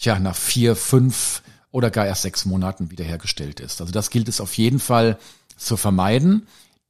ja 0.00 0.18
nach 0.18 0.36
vier, 0.36 0.76
fünf 0.76 1.42
oder 1.70 1.90
gar 1.90 2.06
erst 2.06 2.22
sechs 2.22 2.44
Monaten 2.44 2.90
wiederhergestellt 2.90 3.60
ist. 3.60 3.80
Also 3.80 3.92
das 3.92 4.10
gilt 4.10 4.28
es 4.28 4.40
auf 4.40 4.56
jeden 4.56 4.78
Fall 4.78 5.18
zu 5.56 5.76
vermeiden. 5.76 6.46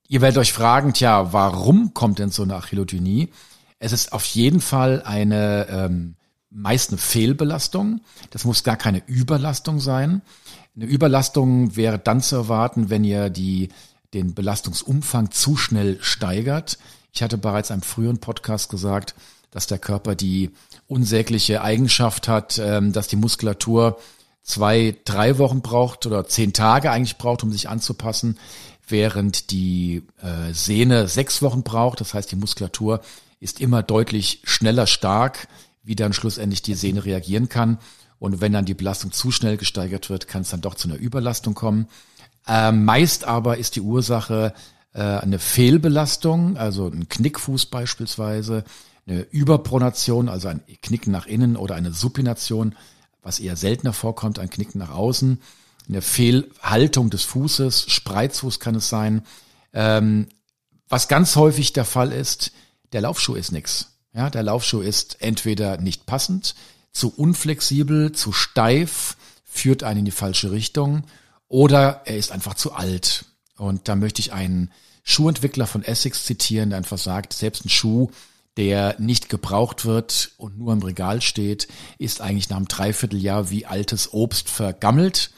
Ihr 0.09 0.21
werdet 0.21 0.38
euch 0.38 0.52
fragen, 0.52 0.92
tja, 0.92 1.32
warum 1.32 1.94
kommt 1.94 2.18
denn 2.18 2.30
so 2.30 2.42
eine 2.42 2.56
Achillodynie? 2.56 3.30
Es 3.78 3.92
ist 3.92 4.12
auf 4.12 4.25
jeden 4.26 4.61
Fall 4.61 5.02
eine 5.02 5.66
ähm, 5.68 6.16
meist 6.50 6.90
eine 6.90 6.99
Fehlbelastung. 6.99 8.02
Das 8.30 8.44
muss 8.44 8.62
gar 8.62 8.76
keine 8.76 9.02
Überlastung 9.06 9.80
sein. 9.80 10.23
Eine 10.75 10.87
Überlastung 10.87 11.76
wäre 11.76 11.99
dann 11.99 12.23
zu 12.23 12.37
erwarten, 12.37 12.88
wenn 12.88 13.05
ihr 13.05 13.29
die, 13.29 13.69
den 14.14 14.35
Belastungsumfang 14.35 15.31
zu 15.31 15.57
schnell 15.57 15.99
steigert. 16.00 16.79
Ich 17.12 17.23
hatte 17.23 17.37
bereits 17.37 17.71
einem 17.71 17.83
früheren 17.83 18.19
Podcast 18.19 18.71
gesagt, 18.71 19.14
dass 19.50 19.67
der 19.67 19.79
Körper 19.79 20.14
die 20.14 20.50
unsägliche 20.88 21.62
Eigenschaft 21.62 22.26
hat, 22.26 22.59
ähm, 22.59 22.93
dass 22.93 23.07
die 23.07 23.17
Muskulatur 23.17 23.99
zwei, 24.43 24.97
drei 25.05 25.37
Wochen 25.37 25.61
braucht 25.61 26.07
oder 26.07 26.26
zehn 26.26 26.55
Tage 26.55 26.91
eigentlich 26.91 27.19
braucht, 27.19 27.43
um 27.43 27.52
sich 27.52 27.69
anzupassen, 27.69 28.38
während 28.88 29.50
die 29.50 30.02
äh, 30.23 30.55
Sehne 30.55 31.07
sechs 31.07 31.43
Wochen 31.43 31.62
braucht. 31.62 32.00
Das 32.00 32.14
heißt, 32.14 32.33
die 32.33 32.37
Muskulatur 32.37 33.02
ist 33.41 33.61
immer 33.61 33.83
deutlich 33.83 34.41
schneller 34.45 34.87
stark, 34.87 35.49
wie 35.83 35.97
dann 35.97 36.14
schlussendlich 36.14 36.62
die 36.62 36.75
Sehne 36.75 37.05
reagieren 37.05 37.50
kann. 37.50 37.79
Und 38.23 38.41
wenn 38.41 38.52
dann 38.52 38.64
die 38.64 38.75
Belastung 38.75 39.11
zu 39.11 39.33
schnell 39.33 39.57
gesteigert 39.57 40.09
wird, 40.09 40.29
kann 40.29 40.43
es 40.43 40.50
dann 40.50 40.61
doch 40.61 40.76
zu 40.76 40.87
einer 40.87 40.97
Überlastung 40.97 41.55
kommen. 41.55 41.88
Äh, 42.47 42.71
meist 42.71 43.25
aber 43.25 43.59
ist 43.59 43.75
die 43.75 43.81
Ursache 43.81 44.55
äh, 44.95 45.00
eine 45.02 45.41
Fehlbelastung, 45.41 46.57
also 46.57 46.87
ein 46.87 47.09
Knickfuß 47.09 47.67
beispielsweise, 47.67 48.62
eine 49.09 49.23
Überpronation, 49.23 50.29
also 50.29 50.47
ein 50.47 50.61
Knicken 50.83 51.11
nach 51.11 51.26
innen 51.26 51.57
oder 51.57 51.75
eine 51.75 51.93
Supination, 51.93 52.76
was 53.23 53.41
eher 53.41 53.57
seltener 53.57 53.93
vorkommt, 53.93 54.38
ein 54.38 54.50
Knicken 54.50 54.79
nach 54.79 54.93
außen, 54.93 55.43
eine 55.88 56.00
Fehlhaltung 56.00 57.11
des 57.11 57.25
Fußes, 57.25 57.91
Spreizfuß 57.91 58.61
kann 58.61 58.76
es 58.76 58.88
sein. 58.88 59.23
Ähm, 59.73 60.29
was 60.88 61.09
ganz 61.09 61.35
häufig 61.35 61.73
der 61.73 61.85
Fall 61.85 62.12
ist, 62.12 62.52
der 62.93 63.00
Laufschuh 63.00 63.35
ist 63.35 63.50
nix. 63.50 63.88
Ja, 64.14 64.31
der 64.31 64.45
Laufschuh 64.45 64.81
ist 64.81 65.21
entweder 65.21 65.79
nicht 65.79 66.07
passend, 66.07 66.55
zu 66.92 67.12
unflexibel, 67.14 68.12
zu 68.12 68.32
steif, 68.32 69.16
führt 69.44 69.82
einen 69.82 70.00
in 70.00 70.04
die 70.04 70.11
falsche 70.11 70.50
Richtung 70.50 71.04
oder 71.49 72.02
er 72.04 72.16
ist 72.16 72.32
einfach 72.32 72.54
zu 72.54 72.72
alt. 72.72 73.26
Und 73.56 73.88
da 73.88 73.96
möchte 73.96 74.20
ich 74.20 74.32
einen 74.32 74.70
Schuhentwickler 75.04 75.66
von 75.66 75.84
Essex 75.84 76.25
zitieren, 76.25 76.70
der 76.70 76.78
einfach 76.78 76.99
sagt, 76.99 77.32
selbst 77.32 77.64
ein 77.64 77.70
Schuh, 77.70 78.11
der 78.56 78.96
nicht 78.99 79.28
gebraucht 79.28 79.84
wird 79.84 80.32
und 80.37 80.58
nur 80.58 80.72
im 80.72 80.82
Regal 80.82 81.22
steht, 81.22 81.68
ist 81.99 82.20
eigentlich 82.20 82.50
nach 82.50 82.58
einem 82.58 82.68
Dreivierteljahr 82.68 83.50
wie 83.50 83.66
altes 83.66 84.12
Obst 84.12 84.49
vergammelt. 84.49 85.30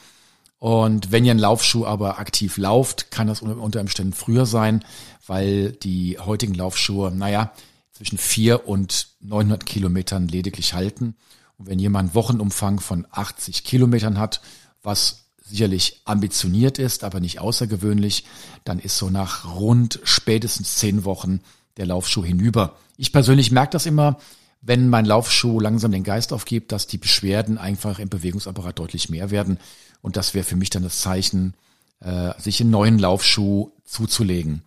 Und 0.57 1.11
wenn 1.11 1.25
ihr 1.25 1.31
einen 1.31 1.39
Laufschuh 1.39 1.85
aber 1.85 2.19
aktiv 2.19 2.57
lauft, 2.57 3.11
kann 3.11 3.27
das 3.27 3.41
unter 3.41 3.81
Umständen 3.81 4.13
früher 4.13 4.45
sein, 4.45 4.83
weil 5.27 5.71
die 5.71 6.17
heutigen 6.19 6.53
Laufschuhe, 6.53 7.11
naja, 7.11 7.51
zwischen 7.91 8.17
vier 8.17 8.67
und 8.67 9.09
900 9.21 9.65
Kilometern 9.65 10.27
lediglich 10.27 10.73
halten. 10.73 11.15
Und 11.57 11.67
wenn 11.67 11.79
jemand 11.79 12.15
Wochenumfang 12.15 12.79
von 12.79 13.07
80 13.11 13.63
Kilometern 13.63 14.19
hat, 14.19 14.41
was 14.83 15.25
sicherlich 15.43 16.01
ambitioniert 16.05 16.79
ist, 16.79 17.03
aber 17.03 17.19
nicht 17.19 17.39
außergewöhnlich, 17.39 18.25
dann 18.63 18.79
ist 18.79 18.97
so 18.97 19.09
nach 19.09 19.55
rund 19.55 19.99
spätestens 20.03 20.75
zehn 20.75 21.05
Wochen 21.05 21.41
der 21.77 21.85
Laufschuh 21.85 22.23
hinüber. 22.23 22.77
Ich 22.97 23.11
persönlich 23.11 23.51
merke 23.51 23.71
das 23.71 23.85
immer, 23.85 24.17
wenn 24.61 24.89
mein 24.89 25.05
Laufschuh 25.05 25.59
langsam 25.59 25.91
den 25.91 26.03
Geist 26.03 26.33
aufgibt, 26.33 26.71
dass 26.71 26.87
die 26.87 26.97
Beschwerden 26.97 27.59
einfach 27.59 27.99
im 27.99 28.09
Bewegungsapparat 28.09 28.79
deutlich 28.79 29.09
mehr 29.09 29.29
werden. 29.29 29.59
Und 30.01 30.17
das 30.17 30.33
wäre 30.33 30.45
für 30.45 30.55
mich 30.55 30.71
dann 30.71 30.83
das 30.83 31.01
Zeichen, 31.01 31.53
äh, 31.99 32.31
sich 32.39 32.61
einen 32.61 32.71
neuen 32.71 32.97
Laufschuh 32.97 33.71
zuzulegen. 33.83 34.63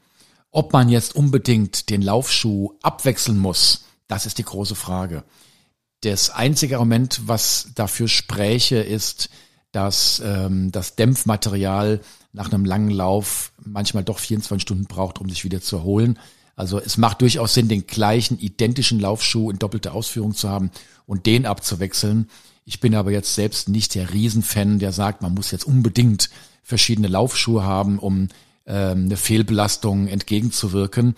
Ob 0.51 0.73
man 0.73 0.89
jetzt 0.89 1.17
unbedingt 1.17 1.91
den 1.91 2.03
Laufschuh 2.03 2.75
abwechseln 2.83 3.39
muss, 3.39 3.85
das 4.07 4.25
ist 4.25 4.39
die 4.39 4.45
große 4.45 4.77
Frage. 4.77 5.25
Das 6.03 6.31
einzige 6.31 6.77
Argument, 6.77 7.23
was 7.27 7.71
dafür 7.75 8.09
spräche, 8.09 8.77
ist, 8.77 9.31
dass 9.73 10.23
ähm, 10.25 10.71
das 10.71 10.97
Dämpfmaterial 10.97 12.01
nach 12.33 12.53
einem 12.53 12.65
langen 12.65 12.91
Lauf 12.91 13.53
manchmal 13.65 14.05
doch 14.05 14.19
24 14.19 14.63
Stunden 14.63 14.85
braucht, 14.85 15.19
um 15.21 15.29
sich 15.29 15.45
wieder 15.45 15.61
zu 15.61 15.77
erholen. 15.77 16.19
Also 16.55 16.81
es 16.81 16.97
macht 16.97 17.21
durchaus 17.21 17.55
Sinn, 17.55 17.69
den 17.69 17.87
gleichen 17.87 18.39
identischen 18.39 19.01
Laufschuh 19.01 19.51
in 19.51 19.59
doppelter 19.59 19.95
Ausführung 19.95 20.35
zu 20.35 20.49
haben 20.49 20.71
und 21.07 21.27
den 21.27 21.47
abzuwechseln. 21.47 22.29
Ich 22.65 22.81
bin 22.81 22.95
aber 22.95 23.13
jetzt 23.13 23.35
selbst 23.35 23.69
nicht 23.69 23.95
der 23.95 24.13
Riesenfan, 24.13 24.79
der 24.79 24.93
sagt, 24.93 25.23
man 25.23 25.35
muss 25.35 25.51
jetzt 25.51 25.65
unbedingt 25.65 26.31
verschiedene 26.63 27.09
Laufschuhe 27.09 27.63
haben, 27.63 27.99
um 27.99 28.29
ähm, 28.67 29.05
eine 29.05 29.17
Fehlbelastung 29.17 30.07
entgegenzuwirken. 30.07 31.15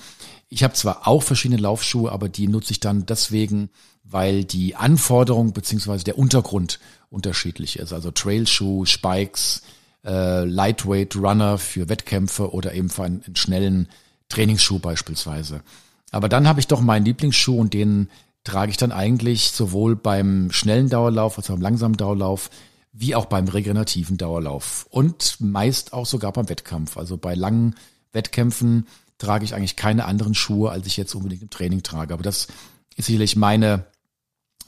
Ich 0.49 0.62
habe 0.62 0.75
zwar 0.75 1.08
auch 1.08 1.22
verschiedene 1.22 1.60
Laufschuhe, 1.60 2.12
aber 2.12 2.28
die 2.28 2.46
nutze 2.46 2.72
ich 2.72 2.80
dann 2.80 3.06
deswegen, 3.06 3.70
weil 4.10 4.44
die 4.44 4.76
Anforderung 4.76 5.52
beziehungsweise 5.52 6.04
der 6.04 6.18
Untergrund 6.18 6.80
unterschiedlich 7.10 7.78
ist. 7.78 7.92
Also 7.92 8.10
Trailschuh, 8.10 8.84
Spikes, 8.84 9.62
äh, 10.04 10.44
Lightweight 10.44 11.16
Runner 11.16 11.58
für 11.58 11.88
Wettkämpfe 11.88 12.52
oder 12.52 12.74
eben 12.74 12.90
für 12.90 13.04
einen, 13.04 13.22
einen 13.24 13.36
schnellen 13.36 13.88
Trainingsschuh 14.28 14.78
beispielsweise. 14.78 15.62
Aber 16.10 16.28
dann 16.28 16.48
habe 16.48 16.60
ich 16.60 16.66
doch 16.66 16.80
meinen 16.80 17.04
Lieblingsschuh 17.04 17.58
und 17.58 17.74
den 17.74 18.08
trage 18.44 18.70
ich 18.70 18.76
dann 18.76 18.92
eigentlich 18.92 19.50
sowohl 19.50 19.96
beim 19.96 20.50
schnellen 20.50 20.88
Dauerlauf 20.88 21.36
als 21.36 21.48
auch 21.50 21.54
beim 21.54 21.62
langsamen 21.62 21.96
Dauerlauf 21.96 22.50
wie 22.92 23.14
auch 23.14 23.26
beim 23.26 23.46
regenerativen 23.46 24.16
Dauerlauf 24.16 24.86
und 24.90 25.36
meist 25.40 25.92
auch 25.92 26.06
sogar 26.06 26.32
beim 26.32 26.48
Wettkampf. 26.48 26.96
Also 26.96 27.16
bei 27.16 27.34
langen 27.34 27.76
Wettkämpfen 28.12 28.88
trage 29.18 29.44
ich 29.44 29.54
eigentlich 29.54 29.76
keine 29.76 30.06
anderen 30.06 30.34
Schuhe, 30.34 30.70
als 30.70 30.86
ich 30.86 30.96
jetzt 30.96 31.14
unbedingt 31.14 31.42
im 31.42 31.50
Training 31.50 31.82
trage. 31.82 32.14
Aber 32.14 32.22
das 32.22 32.48
ist 32.96 33.06
sicherlich 33.06 33.36
meine 33.36 33.84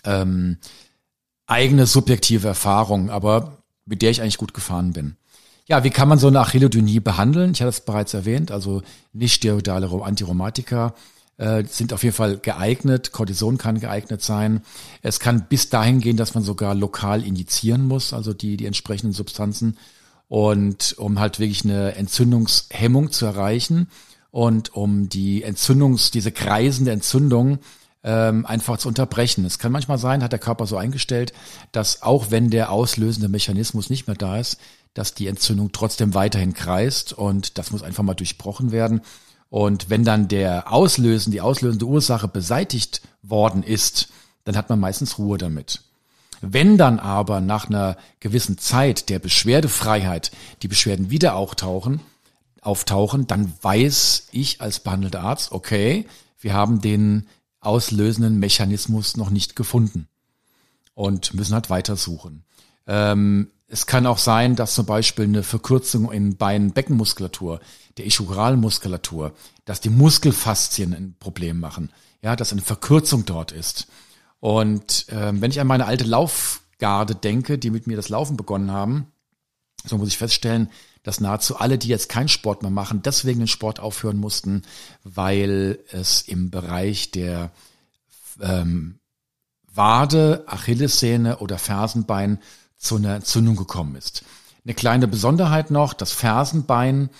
ähm, 0.04 0.58
eigene 1.46 1.86
subjektive 1.86 2.48
Erfahrung, 2.48 3.10
aber 3.10 3.58
mit 3.84 4.02
der 4.02 4.10
ich 4.10 4.22
eigentlich 4.22 4.38
gut 4.38 4.54
gefahren 4.54 4.92
bin. 4.92 5.16
Ja, 5.66 5.84
wie 5.84 5.90
kann 5.90 6.08
man 6.08 6.18
so 6.18 6.26
eine 6.28 6.40
Achillodynie 6.40 7.00
behandeln? 7.00 7.52
Ich 7.52 7.60
hatte 7.60 7.68
es 7.70 7.80
bereits 7.80 8.14
erwähnt, 8.14 8.50
also 8.50 8.82
nicht 9.12 9.34
steroidale 9.34 9.88
Antiromatika 10.02 10.94
äh, 11.42 11.64
sind 11.64 11.92
auf 11.92 12.02
jeden 12.02 12.14
Fall 12.14 12.38
geeignet. 12.38 13.12
Cortison 13.12 13.58
kann 13.58 13.80
geeignet 13.80 14.22
sein. 14.22 14.62
Es 15.02 15.20
kann 15.20 15.46
bis 15.48 15.70
dahin 15.70 16.00
gehen, 16.00 16.16
dass 16.16 16.34
man 16.34 16.44
sogar 16.44 16.74
lokal 16.74 17.24
injizieren 17.24 17.86
muss, 17.86 18.12
also 18.12 18.32
die, 18.32 18.56
die 18.56 18.66
entsprechenden 18.66 19.12
Substanzen. 19.12 19.78
Und 20.28 20.94
um 20.98 21.18
halt 21.20 21.38
wirklich 21.38 21.64
eine 21.64 21.94
Entzündungshemmung 21.96 23.10
zu 23.10 23.26
erreichen 23.26 23.88
und 24.30 24.74
um 24.74 25.08
die 25.08 25.42
Entzündungs, 25.42 26.10
diese 26.10 26.32
kreisende 26.32 26.92
Entzündung 26.92 27.58
ähm, 28.04 28.46
einfach 28.46 28.78
zu 28.78 28.88
unterbrechen. 28.88 29.44
Es 29.44 29.58
kann 29.58 29.72
manchmal 29.72 29.98
sein, 29.98 30.22
hat 30.22 30.32
der 30.32 30.38
Körper 30.38 30.66
so 30.66 30.76
eingestellt, 30.76 31.32
dass 31.70 32.02
auch 32.02 32.30
wenn 32.30 32.50
der 32.50 32.70
auslösende 32.70 33.28
Mechanismus 33.28 33.90
nicht 33.90 34.06
mehr 34.06 34.16
da 34.16 34.38
ist, 34.38 34.58
dass 34.94 35.14
die 35.14 35.26
Entzündung 35.26 35.72
trotzdem 35.72 36.14
weiterhin 36.14 36.54
kreist 36.54 37.12
und 37.12 37.58
das 37.58 37.70
muss 37.70 37.82
einfach 37.82 38.02
mal 38.02 38.14
durchbrochen 38.14 38.72
werden. 38.72 39.02
Und 39.48 39.90
wenn 39.90 40.04
dann 40.04 40.28
der 40.28 40.72
Auslösen, 40.72 41.30
die 41.30 41.40
auslösende 41.40 41.84
Ursache 41.84 42.28
beseitigt 42.28 43.02
worden 43.22 43.62
ist, 43.62 44.08
dann 44.44 44.56
hat 44.56 44.68
man 44.68 44.80
meistens 44.80 45.18
Ruhe 45.18 45.38
damit. 45.38 45.82
Wenn 46.40 46.76
dann 46.76 46.98
aber 46.98 47.40
nach 47.40 47.68
einer 47.68 47.96
gewissen 48.18 48.58
Zeit 48.58 49.08
der 49.08 49.20
Beschwerdefreiheit 49.20 50.32
die 50.62 50.68
Beschwerden 50.68 51.10
wieder 51.10 51.36
auftauchen, 51.36 52.00
auftauchen, 52.60 53.26
dann 53.26 53.52
weiß 53.62 54.28
ich 54.32 54.60
als 54.60 54.80
behandelter 54.80 55.20
Arzt, 55.20 55.52
okay, 55.52 56.06
wir 56.40 56.54
haben 56.54 56.80
den 56.80 57.28
auslösenden 57.62 58.38
Mechanismus 58.38 59.16
noch 59.16 59.30
nicht 59.30 59.56
gefunden 59.56 60.08
und 60.94 61.32
müssen 61.34 61.54
halt 61.54 61.70
weitersuchen. 61.70 62.44
Ähm, 62.86 63.50
es 63.68 63.86
kann 63.86 64.06
auch 64.06 64.18
sein, 64.18 64.54
dass 64.54 64.74
zum 64.74 64.84
Beispiel 64.84 65.24
eine 65.24 65.42
Verkürzung 65.42 66.12
in 66.12 66.36
Bein-Beckenmuskulatur, 66.36 67.60
der 67.96 68.06
Ischuralmuskulatur, 68.06 69.32
dass 69.64 69.80
die 69.80 69.88
Muskelfaszien 69.88 70.92
ein 70.92 71.14
Problem 71.18 71.58
machen, 71.58 71.90
ja, 72.20 72.36
dass 72.36 72.52
eine 72.52 72.60
Verkürzung 72.60 73.24
dort 73.24 73.52
ist. 73.52 73.86
Und 74.40 75.06
ähm, 75.08 75.40
wenn 75.40 75.50
ich 75.50 75.60
an 75.60 75.66
meine 75.66 75.86
alte 75.86 76.04
Laufgarde 76.04 77.14
denke, 77.14 77.58
die 77.58 77.70
mit 77.70 77.86
mir 77.86 77.96
das 77.96 78.08
Laufen 78.08 78.36
begonnen 78.36 78.72
haben, 78.72 79.06
so 79.84 79.96
muss 79.96 80.08
ich 80.08 80.18
feststellen, 80.18 80.68
dass 81.02 81.20
nahezu 81.20 81.56
alle, 81.56 81.78
die 81.78 81.88
jetzt 81.88 82.08
keinen 82.08 82.28
Sport 82.28 82.62
mehr 82.62 82.70
machen, 82.70 83.02
deswegen 83.02 83.40
den 83.40 83.48
Sport 83.48 83.80
aufhören 83.80 84.18
mussten, 84.18 84.62
weil 85.02 85.80
es 85.90 86.22
im 86.22 86.50
Bereich 86.50 87.10
der 87.10 87.50
ähm, 88.40 88.98
Wade, 89.74 90.44
Achillessehne 90.46 91.38
oder 91.38 91.58
Fersenbein 91.58 92.38
zu 92.76 92.96
einer 92.96 93.16
Entzündung 93.16 93.56
gekommen 93.56 93.96
ist. 93.96 94.24
Eine 94.64 94.74
kleine 94.74 95.08
Besonderheit 95.08 95.70
noch, 95.70 95.92
das 95.94 96.12
Fersenbein, 96.12 97.10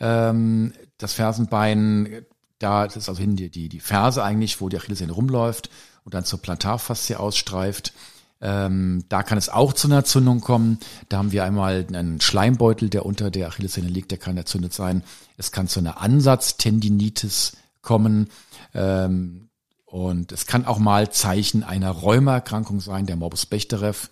ähm, 0.00 0.72
das 0.98 1.14
Fersenbein, 1.14 2.26
da 2.58 2.86
das 2.86 2.96
ist 2.96 3.08
also 3.08 3.20
hin 3.20 3.36
die, 3.36 3.50
die, 3.50 3.80
Ferse 3.80 4.22
eigentlich, 4.22 4.60
wo 4.60 4.68
die 4.68 4.76
Achillessehne 4.76 5.12
rumläuft 5.12 5.70
und 6.04 6.14
dann 6.14 6.24
zur 6.24 6.42
Plantarfaszie 6.42 7.16
ausstreift. 7.16 7.94
Ähm, 8.42 9.04
da 9.08 9.22
kann 9.22 9.36
es 9.36 9.48
auch 9.48 9.72
zu 9.72 9.88
einer 9.88 9.98
Entzündung 9.98 10.40
kommen. 10.40 10.78
Da 11.08 11.18
haben 11.18 11.32
wir 11.32 11.44
einmal 11.44 11.86
einen 11.92 12.20
Schleimbeutel, 12.20 12.88
der 12.88 13.04
unter 13.04 13.30
der 13.30 13.48
Achillessehne 13.48 13.88
liegt, 13.88 14.10
der 14.10 14.18
kann 14.18 14.36
entzündet 14.36 14.72
sein. 14.72 15.02
Es 15.36 15.52
kann 15.52 15.68
zu 15.68 15.80
einer 15.80 16.00
Ansatztendinitis 16.00 17.56
kommen. 17.82 18.28
Ähm, 18.74 19.48
und 19.84 20.32
es 20.32 20.46
kann 20.46 20.66
auch 20.66 20.78
mal 20.78 21.10
Zeichen 21.10 21.64
einer 21.64 21.90
Rheumaerkrankung 21.90 22.80
sein, 22.80 23.06
der 23.06 23.16
Morbus 23.16 23.46
Bechterew. 23.46 24.06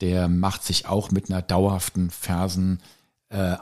Der 0.00 0.28
macht 0.28 0.64
sich 0.64 0.86
auch 0.86 1.10
mit 1.10 1.30
einer 1.30 1.42
dauerhaften 1.42 2.10
Fersen 2.10 2.80
äh, 3.28 3.56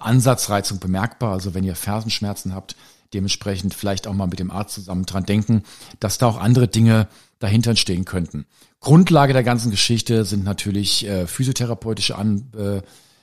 bemerkbar. 0.80 1.32
Also 1.32 1.54
wenn 1.54 1.64
ihr 1.64 1.76
Fersenschmerzen 1.76 2.54
habt, 2.54 2.76
dementsprechend 3.12 3.74
vielleicht 3.74 4.06
auch 4.06 4.14
mal 4.14 4.26
mit 4.26 4.38
dem 4.38 4.50
Arzt 4.50 4.74
zusammen 4.74 5.04
dran 5.04 5.24
denken, 5.24 5.62
dass 5.98 6.18
da 6.18 6.26
auch 6.26 6.40
andere 6.40 6.68
Dinge 6.68 7.08
dahinter 7.40 7.74
stehen 7.74 8.04
könnten. 8.04 8.46
Grundlage 8.78 9.32
der 9.32 9.42
ganzen 9.42 9.72
Geschichte 9.72 10.24
sind 10.24 10.44
natürlich 10.44 11.06
äh, 11.06 11.26
physiotherapeutische 11.26 12.16
An, 12.16 12.52
äh, 12.56 12.82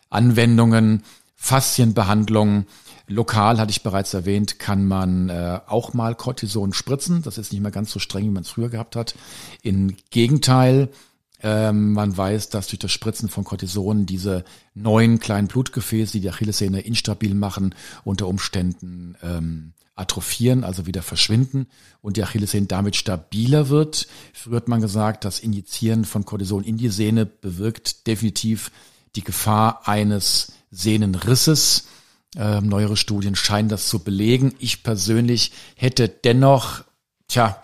Anwendungen, 0.09 1.03
Faszienbehandlungen. 1.35 2.67
Lokal, 3.07 3.57
hatte 3.57 3.71
ich 3.71 3.83
bereits 3.83 4.13
erwähnt, 4.13 4.59
kann 4.59 4.85
man 4.85 5.29
äh, 5.29 5.61
auch 5.65 5.93
mal 5.93 6.13
Cortison 6.13 6.73
spritzen. 6.73 7.21
Das 7.21 7.37
ist 7.37 7.53
nicht 7.53 7.61
mehr 7.61 7.71
ganz 7.71 7.91
so 7.91 7.99
streng, 7.99 8.25
wie 8.25 8.31
man 8.31 8.43
es 8.43 8.49
früher 8.49 8.69
gehabt 8.69 8.97
hat. 8.97 9.15
Im 9.61 9.95
Gegenteil, 10.09 10.89
ähm, 11.41 11.93
man 11.93 12.17
weiß, 12.17 12.49
dass 12.49 12.67
durch 12.67 12.79
das 12.79 12.91
Spritzen 12.91 13.29
von 13.29 13.45
Cortison 13.45 14.05
diese 14.05 14.43
neuen 14.73 15.19
kleinen 15.19 15.47
Blutgefäße, 15.47 16.13
die 16.13 16.21
die 16.21 16.29
Achillessehne 16.29 16.81
instabil 16.81 17.33
machen, 17.33 17.75
unter 18.03 18.27
Umständen 18.27 19.15
ähm, 19.23 19.73
atrophieren, 19.97 20.63
also 20.63 20.85
wieder 20.85 21.01
verschwinden 21.01 21.67
und 22.01 22.17
die 22.17 22.23
Achillessehne 22.23 22.67
damit 22.67 22.95
stabiler 22.95 23.69
wird. 23.69 24.07
Früher 24.33 24.57
hat 24.57 24.67
man 24.67 24.81
gesagt, 24.81 25.25
das 25.25 25.39
Injizieren 25.39 26.05
von 26.05 26.25
Cortison 26.25 26.63
in 26.63 26.77
die 26.77 26.89
Sehne 26.89 27.25
bewirkt 27.25 28.07
definitiv 28.07 28.71
die 29.15 29.23
Gefahr 29.23 29.87
eines 29.87 30.53
Sehnenrisses. 30.71 31.87
Ähm, 32.35 32.67
neuere 32.67 32.97
Studien 32.97 33.35
scheinen 33.35 33.69
das 33.69 33.87
zu 33.87 33.99
belegen. 33.99 34.53
Ich 34.59 34.83
persönlich 34.83 35.51
hätte 35.75 36.07
dennoch, 36.07 36.83
tja, 37.27 37.61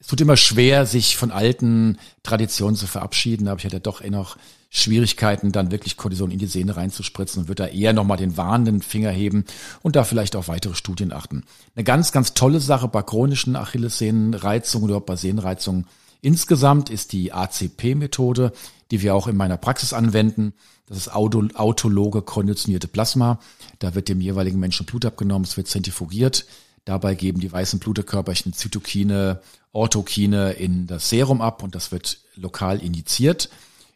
es 0.00 0.06
tut 0.06 0.20
immer 0.20 0.36
schwer, 0.36 0.86
sich 0.86 1.16
von 1.16 1.30
alten 1.30 1.98
Traditionen 2.22 2.76
zu 2.76 2.86
verabschieden, 2.86 3.48
aber 3.48 3.58
ich 3.58 3.64
hätte 3.64 3.80
doch 3.80 4.00
eh 4.00 4.10
noch 4.10 4.36
Schwierigkeiten, 4.70 5.50
dann 5.50 5.70
wirklich 5.70 5.96
Kortison 5.96 6.30
in 6.30 6.38
die 6.38 6.46
Sehne 6.46 6.76
reinzuspritzen 6.76 7.42
und 7.42 7.48
würde 7.48 7.64
da 7.64 7.68
eher 7.68 7.94
nochmal 7.94 8.18
den 8.18 8.36
warnenden 8.36 8.82
Finger 8.82 9.10
heben 9.10 9.44
und 9.82 9.96
da 9.96 10.04
vielleicht 10.04 10.36
auf 10.36 10.48
weitere 10.48 10.74
Studien 10.74 11.12
achten. 11.12 11.44
Eine 11.74 11.84
ganz, 11.84 12.12
ganz 12.12 12.34
tolle 12.34 12.60
Sache 12.60 12.88
bei 12.88 13.02
chronischen 13.02 13.56
Achillessehnenreizungen 13.56 14.90
oder 14.90 15.00
bei 15.00 15.16
Sehnenreizungen 15.16 15.86
insgesamt 16.20 16.90
ist 16.90 17.12
die 17.12 17.32
ACP-Methode, 17.32 18.52
die 18.90 19.00
wir 19.00 19.14
auch 19.14 19.26
in 19.26 19.36
meiner 19.36 19.56
Praxis 19.56 19.94
anwenden. 19.94 20.52
Das 20.86 20.98
ist 20.98 21.14
Auto, 21.14 21.46
autologe 21.54 22.22
konditionierte 22.22 22.88
Plasma. 22.88 23.38
Da 23.78 23.94
wird 23.94 24.08
dem 24.08 24.20
jeweiligen 24.20 24.58
Menschen 24.58 24.84
Blut 24.84 25.06
abgenommen, 25.06 25.44
es 25.44 25.56
wird 25.56 25.68
zentrifugiert. 25.68 26.44
Dabei 26.84 27.14
geben 27.14 27.40
die 27.40 27.52
weißen 27.52 27.78
Blutekörperchen 27.78 28.52
Zytokine, 28.52 29.40
Orthokine 29.72 30.52
in 30.52 30.86
das 30.86 31.08
Serum 31.08 31.40
ab 31.40 31.62
und 31.62 31.74
das 31.74 31.92
wird 31.92 32.18
lokal 32.36 32.82
injiziert 32.82 33.48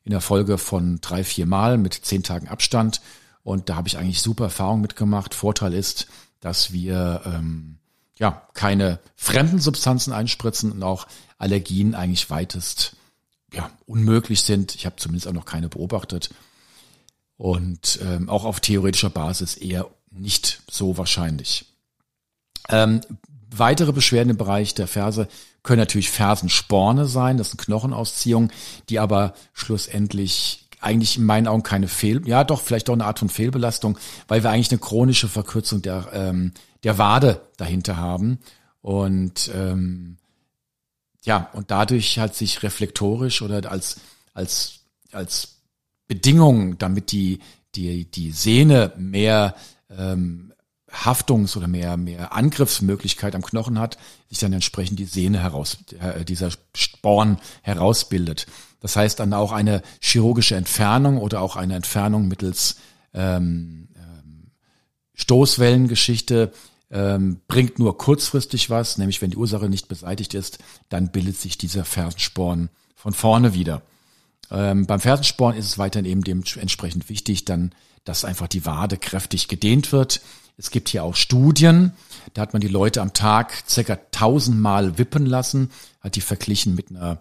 in 0.04 0.10
der 0.10 0.20
Folge 0.20 0.58
von 0.58 1.00
drei, 1.00 1.24
vier 1.24 1.46
Mal 1.46 1.78
mit 1.78 1.94
zehn 1.94 2.22
Tagen 2.22 2.48
Abstand. 2.48 3.00
Und 3.42 3.68
da 3.68 3.76
habe 3.76 3.88
ich 3.88 3.98
eigentlich 3.98 4.22
super 4.22 4.44
Erfahrung 4.44 4.80
mitgemacht. 4.80 5.34
Vorteil 5.34 5.72
ist, 5.72 6.06
dass 6.40 6.72
wir 6.72 7.22
ähm, 7.24 7.78
ja 8.18 8.46
keine 8.54 8.98
fremden 9.16 9.58
Substanzen 9.58 10.12
einspritzen 10.12 10.72
und 10.72 10.82
auch 10.82 11.06
Allergien 11.38 11.94
eigentlich 11.94 12.30
weitest 12.30 12.96
ja 13.52 13.70
unmöglich 13.86 14.42
sind. 14.42 14.74
Ich 14.74 14.86
habe 14.86 14.96
zumindest 14.96 15.28
auch 15.28 15.32
noch 15.32 15.44
keine 15.44 15.68
beobachtet. 15.68 16.30
Und 17.36 17.98
ähm, 18.02 18.28
auch 18.28 18.44
auf 18.44 18.60
theoretischer 18.60 19.10
Basis 19.10 19.56
eher 19.56 19.90
nicht 20.10 20.62
so 20.70 20.96
wahrscheinlich. 20.98 21.66
Ähm, 22.68 23.00
weitere 23.58 23.92
Beschwerden 23.92 24.30
im 24.30 24.36
Bereich 24.36 24.74
der 24.74 24.86
Ferse 24.86 25.28
können 25.62 25.80
natürlich 25.80 26.10
Fersensporne 26.10 27.06
sein, 27.06 27.36
das 27.36 27.50
sind 27.50 27.60
Knochenausziehungen, 27.60 28.52
die 28.88 28.98
aber 28.98 29.34
schlussendlich 29.52 30.68
eigentlich 30.80 31.16
in 31.16 31.24
meinen 31.24 31.46
Augen 31.46 31.62
keine 31.62 31.86
Fehl, 31.88 32.26
ja 32.26 32.42
doch, 32.42 32.60
vielleicht 32.60 32.88
doch 32.88 32.94
eine 32.94 33.04
Art 33.04 33.20
von 33.20 33.28
Fehlbelastung, 33.28 33.96
weil 34.26 34.42
wir 34.42 34.50
eigentlich 34.50 34.72
eine 34.72 34.80
chronische 34.80 35.28
Verkürzung 35.28 35.80
der, 35.80 36.08
ähm, 36.12 36.52
der 36.82 36.98
Wade 36.98 37.40
dahinter 37.56 37.96
haben. 37.96 38.40
Und 38.80 39.48
ähm, 39.54 40.16
ja, 41.24 41.48
und 41.52 41.70
dadurch 41.70 42.18
halt 42.18 42.34
sich 42.34 42.64
reflektorisch 42.64 43.42
oder 43.42 43.70
als, 43.70 44.00
als, 44.34 44.80
als 45.12 45.60
Bedingung, 46.08 46.78
damit 46.78 47.12
die, 47.12 47.38
die, 47.76 48.10
die 48.10 48.32
Sehne 48.32 48.92
mehr 48.96 49.54
ähm, 49.88 50.51
Haftungs- 50.92 51.56
oder 51.56 51.68
mehr, 51.68 51.96
mehr 51.96 52.34
Angriffsmöglichkeit 52.34 53.34
am 53.34 53.42
Knochen 53.42 53.78
hat, 53.78 53.98
sich 54.28 54.38
dann 54.38 54.52
entsprechend 54.52 54.98
die 54.98 55.04
Sehne 55.04 55.40
heraus, 55.40 55.78
äh, 55.98 56.24
dieser 56.24 56.50
Sporn 56.74 57.38
herausbildet. 57.62 58.46
Das 58.80 58.96
heißt 58.96 59.20
dann 59.20 59.32
auch 59.32 59.52
eine 59.52 59.82
chirurgische 60.00 60.56
Entfernung 60.56 61.18
oder 61.18 61.40
auch 61.40 61.56
eine 61.56 61.76
Entfernung 61.76 62.28
mittels 62.28 62.76
ähm, 63.14 63.88
ähm, 63.96 64.50
Stoßwellengeschichte 65.14 66.52
ähm, 66.90 67.40
bringt 67.48 67.78
nur 67.78 67.96
kurzfristig 67.96 68.68
was, 68.68 68.98
nämlich 68.98 69.22
wenn 69.22 69.30
die 69.30 69.36
Ursache 69.36 69.68
nicht 69.68 69.88
beseitigt 69.88 70.34
ist, 70.34 70.58
dann 70.90 71.10
bildet 71.10 71.38
sich 71.38 71.56
dieser 71.56 71.84
Fersensporn 71.84 72.68
von 72.94 73.14
vorne 73.14 73.54
wieder. 73.54 73.82
Ähm, 74.50 74.86
beim 74.86 75.00
Fersensporn 75.00 75.56
ist 75.56 75.66
es 75.66 75.78
weiterhin 75.78 76.04
eben 76.04 76.22
dementsprechend 76.22 77.08
wichtig, 77.08 77.46
dann, 77.46 77.74
dass 78.04 78.26
einfach 78.26 78.48
die 78.48 78.66
Wade 78.66 78.98
kräftig 78.98 79.48
gedehnt 79.48 79.92
wird 79.92 80.20
es 80.62 80.70
gibt 80.70 80.88
hier 80.88 81.02
auch 81.02 81.16
Studien, 81.16 81.92
da 82.34 82.42
hat 82.42 82.52
man 82.52 82.60
die 82.60 82.68
Leute 82.68 83.02
am 83.02 83.12
Tag 83.12 83.64
circa 83.68 83.98
tausendmal 84.12 84.96
wippen 84.96 85.26
lassen, 85.26 85.70
hat 86.00 86.14
die 86.14 86.20
verglichen 86.20 86.76
mit 86.76 86.90
einer 86.90 87.18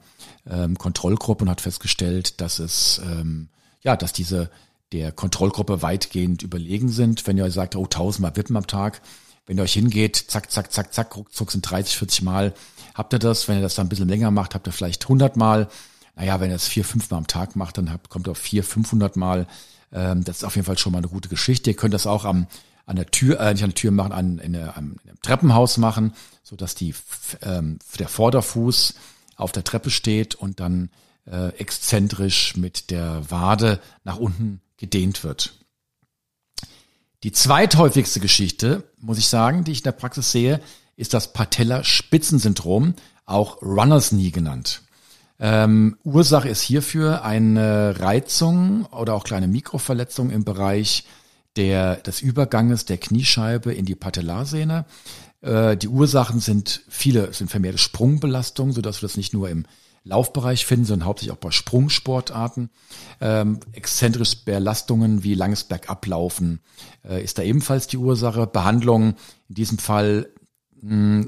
ähm, 0.48 0.78
Kontrollgruppe 0.78 1.44
und 1.44 1.50
hat 1.50 1.60
festgestellt, 1.60 2.40
dass 2.40 2.60
es 2.60 3.02
ähm, 3.04 3.50
ja, 3.82 3.98
dass 3.98 4.14
diese 4.14 4.52
der 4.92 5.12
Kontrollgruppe 5.12 5.82
weitgehend 5.82 6.44
überlegen 6.44 6.90
sind. 6.90 7.26
Wenn 7.26 7.38
ihr 7.38 7.46
euch 7.46 7.54
sagt, 7.54 7.76
oh, 7.76 7.88
tausendmal 7.88 8.36
wippen 8.36 8.56
am 8.56 8.68
Tag, 8.68 9.02
wenn 9.48 9.58
ihr 9.58 9.64
euch 9.64 9.74
hingeht, 9.74 10.18
zack, 10.28 10.52
zack, 10.52 10.72
zack, 10.72 10.94
zack, 10.94 11.16
ruckzuck 11.16 11.52
sind 11.52 11.62
30, 11.62 11.98
40 11.98 12.22
Mal, 12.22 12.54
habt 12.94 13.12
ihr 13.12 13.20
das. 13.20 13.48
Wenn 13.48 13.56
ihr 13.56 13.64
das 13.64 13.74
dann 13.74 13.88
ein 13.88 13.90
bisschen 13.90 14.10
länger 14.10 14.30
macht, 14.30 14.54
habt 14.54 14.68
ihr 14.68 14.74
vielleicht 14.74 15.04
100 15.04 15.36
Mal. 15.36 15.68
Naja, 16.16 16.40
wenn 16.40 16.52
ihr 16.52 16.56
das 16.56 16.68
vier, 16.68 16.86
fünf 16.86 17.10
Mal 17.10 17.18
am 17.18 17.28
Tag 17.28 17.56
macht, 17.56 17.80
dann 17.80 17.92
habt, 17.92 18.10
kommt 18.10 18.28
ihr 18.28 18.32
auf 18.32 18.38
vier, 18.38 18.64
500 18.64 19.16
Mal. 19.16 19.48
Ähm, 19.92 20.24
das 20.24 20.38
ist 20.38 20.44
auf 20.44 20.56
jeden 20.56 20.66
Fall 20.66 20.78
schon 20.78 20.92
mal 20.92 21.00
eine 21.00 21.08
gute 21.08 21.30
Geschichte. 21.30 21.72
Ihr 21.72 21.76
könnt 21.76 21.94
das 21.94 22.06
auch 22.06 22.26
am 22.26 22.48
an 22.92 22.98
der 22.98 23.10
Tür, 23.10 23.40
äh, 23.40 23.54
nicht 23.54 23.64
an 23.64 23.70
der 23.70 23.76
Tür 23.76 23.92
machen, 23.92 24.12
an, 24.12 24.38
in, 24.38 24.54
einem 24.56 24.98
Treppenhaus 25.24 25.78
machen, 25.78 26.14
so 26.44 26.58
dass 26.58 26.76
die, 26.76 26.94
ähm, 27.42 27.80
der 27.98 28.10
Vorderfuß 28.10 28.96
auf 29.38 29.54
der 29.54 29.64
Treppe 29.64 29.90
steht 29.90 30.36
und 30.36 30.60
dann 30.60 30.90
äh, 31.26 31.50
exzentrisch 31.58 32.58
mit 32.58 32.92
der 32.92 33.32
Wade 33.32 33.80
nach 34.04 34.18
unten 34.18 34.62
gedehnt 34.76 35.24
wird. 35.24 35.54
Die 37.24 37.32
zweithäufigste 37.32 38.20
Geschichte, 38.20 38.84
muss 38.98 39.18
ich 39.18 39.28
sagen, 39.28 39.64
die 39.64 39.72
ich 39.72 39.80
in 39.80 39.86
der 39.86 39.92
Praxis 39.94 40.32
sehe, 40.32 40.60
ist 40.98 41.14
das 41.14 41.32
Patella-Spitzensyndrom, 41.32 42.96
auch 43.26 43.62
Runners 43.62 44.10
Knee 44.10 44.32
genannt. 44.32 44.82
Ähm, 45.40 45.98
Ursache 46.04 46.50
ist 46.50 46.62
hierfür 46.62 47.24
eine 47.24 48.00
Reizung 48.00 48.86
oder 48.88 49.14
auch 49.14 49.24
kleine 49.24 49.48
Mikroverletzung 49.48 50.30
im 50.30 50.44
Bereich 50.44 51.06
der, 51.56 51.98
des 51.98 52.22
Überganges 52.22 52.86
der 52.86 52.98
Kniescheibe 52.98 53.74
in 53.74 53.86
die 53.86 53.96
Patellarsehne. 53.96 54.86
Äh, 55.42 55.78
die 55.78 55.88
Ursachen 55.88 56.40
sind 56.40 56.84
viele, 56.88 57.34
sind 57.34 57.50
vermehrte 57.50 57.78
Sprungbelastungen, 57.78 58.74
sodass 58.74 59.02
wir 59.02 59.08
das 59.08 59.18
nicht 59.18 59.34
nur 59.34 59.50
im 59.50 59.66
Laufbereich 60.04 60.66
finden, 60.66 60.86
sondern 60.86 61.08
hauptsächlich 61.08 61.34
auch 61.34 61.40
bei 61.40 61.52
Sprungsportarten. 61.52 62.72
Ähm, 63.20 63.60
exzentrische 63.72 64.38
Belastungen 64.46 65.24
wie 65.24 65.36
langes 65.36 65.64
Bergablaufen 65.66 66.60
äh, 67.08 67.24
ist 67.24 67.38
da 67.38 67.44
ebenfalls 67.44 67.88
die 67.88 67.98
Ursache. 67.98 68.48
Behandlung 68.48 69.16
in 69.48 69.56
diesem 69.56 69.78
Fall 69.78 70.30
mh, 70.82 71.28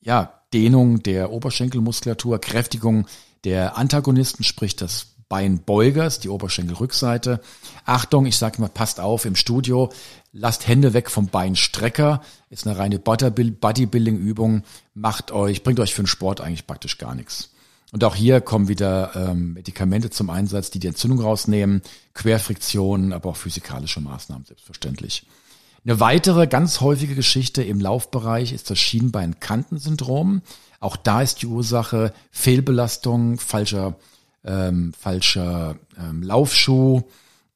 ja 0.00 0.42
Dehnung 0.52 1.02
der 1.02 1.30
Oberschenkelmuskulatur, 1.30 2.40
Kräftigung 2.40 3.06
der 3.44 3.76
Antagonisten, 3.76 4.42
sprich 4.42 4.74
das 4.74 5.17
Beinbeugers, 5.28 6.20
die 6.20 6.28
Oberschenkelrückseite. 6.28 7.40
Achtung, 7.84 8.26
ich 8.26 8.36
sage 8.36 8.60
mal, 8.60 8.68
passt 8.68 9.00
auf 9.00 9.24
im 9.24 9.36
Studio, 9.36 9.90
lasst 10.32 10.66
Hände 10.66 10.94
weg 10.94 11.10
vom 11.10 11.26
Beinstrecker, 11.26 12.22
ist 12.50 12.66
eine 12.66 12.78
reine 12.78 12.98
Bodybuilding-Übung, 12.98 14.62
macht 14.94 15.30
euch, 15.30 15.62
bringt 15.62 15.80
euch 15.80 15.94
für 15.94 16.02
den 16.02 16.08
Sport 16.08 16.40
eigentlich 16.40 16.66
praktisch 16.66 16.98
gar 16.98 17.14
nichts. 17.14 17.50
Und 17.90 18.04
auch 18.04 18.14
hier 18.14 18.40
kommen 18.40 18.68
wieder 18.68 19.12
ähm, 19.14 19.54
Medikamente 19.54 20.10
zum 20.10 20.28
Einsatz, 20.28 20.70
die 20.70 20.78
die 20.78 20.88
Entzündung 20.88 21.20
rausnehmen, 21.20 21.82
Querfriktionen, 22.12 23.12
aber 23.12 23.30
auch 23.30 23.36
physikalische 23.36 24.00
Maßnahmen 24.00 24.44
selbstverständlich. 24.44 25.26
Eine 25.84 26.00
weitere 26.00 26.46
ganz 26.46 26.80
häufige 26.80 27.14
Geschichte 27.14 27.62
im 27.62 27.80
Laufbereich 27.80 28.52
ist 28.52 28.68
das 28.68 28.78
Schienbeinkantensyndrom. 28.78 30.42
Auch 30.80 30.96
da 30.96 31.22
ist 31.22 31.40
die 31.40 31.46
Ursache 31.46 32.12
Fehlbelastung, 32.30 33.38
falscher, 33.38 33.96
ähm, 34.48 34.92
falscher 34.98 35.76
ähm, 35.98 36.22
Laufschuh, 36.22 37.02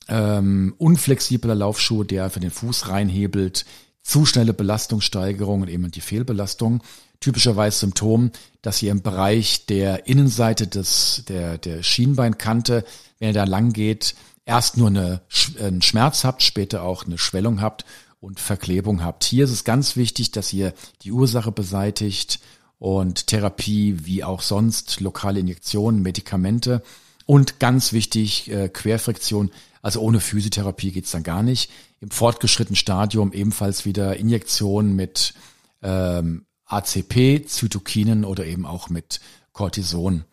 ähm, 0.08 0.74
unflexibler 0.78 1.54
Laufschuh, 1.54 2.04
der 2.04 2.30
für 2.30 2.40
den 2.40 2.50
Fuß 2.50 2.88
reinhebelt, 2.88 3.64
zu 4.02 4.26
schnelle 4.26 4.52
Belastungssteigerung 4.52 5.62
und 5.62 5.68
eben 5.68 5.90
die 5.90 6.00
Fehlbelastung. 6.00 6.82
Typischerweise 7.20 7.78
Symptom, 7.78 8.32
dass 8.62 8.82
ihr 8.82 8.90
im 8.90 9.02
Bereich 9.02 9.66
der 9.66 10.06
Innenseite 10.08 10.66
des, 10.66 11.24
der, 11.28 11.56
der 11.56 11.82
Schienbeinkante, 11.82 12.84
wenn 13.18 13.28
ihr 13.28 13.34
da 13.34 13.44
lang 13.44 13.72
geht, 13.72 14.14
erst 14.44 14.76
nur 14.76 14.88
eine, 14.88 15.22
einen 15.60 15.82
Schmerz 15.82 16.24
habt, 16.24 16.42
später 16.42 16.82
auch 16.82 17.06
eine 17.06 17.18
Schwellung 17.18 17.60
habt 17.60 17.84
und 18.20 18.40
Verklebung 18.40 19.04
habt. 19.04 19.24
Hier 19.24 19.44
ist 19.44 19.52
es 19.52 19.64
ganz 19.64 19.96
wichtig, 19.96 20.32
dass 20.32 20.52
ihr 20.52 20.74
die 21.02 21.12
Ursache 21.12 21.52
beseitigt 21.52 22.40
und 22.82 23.28
Therapie 23.28 24.06
wie 24.06 24.24
auch 24.24 24.42
sonst, 24.42 24.98
lokale 24.98 25.38
Injektionen, 25.38 26.02
Medikamente 26.02 26.82
und 27.26 27.60
ganz 27.60 27.92
wichtig, 27.92 28.50
äh, 28.50 28.68
Querfriktion. 28.68 29.52
Also 29.82 30.00
ohne 30.00 30.18
Physiotherapie 30.18 30.90
geht's 30.90 31.12
dann 31.12 31.22
gar 31.22 31.44
nicht. 31.44 31.70
Im 32.00 32.10
fortgeschrittenen 32.10 32.74
Stadium 32.74 33.32
ebenfalls 33.32 33.84
wieder 33.84 34.16
Injektionen 34.16 34.96
mit 34.96 35.32
ähm, 35.80 36.44
ACP, 36.64 37.46
Zytokinen 37.46 38.24
oder 38.24 38.46
eben 38.46 38.66
auch 38.66 38.90
mit 38.90 39.20
Cortison. 39.52 40.24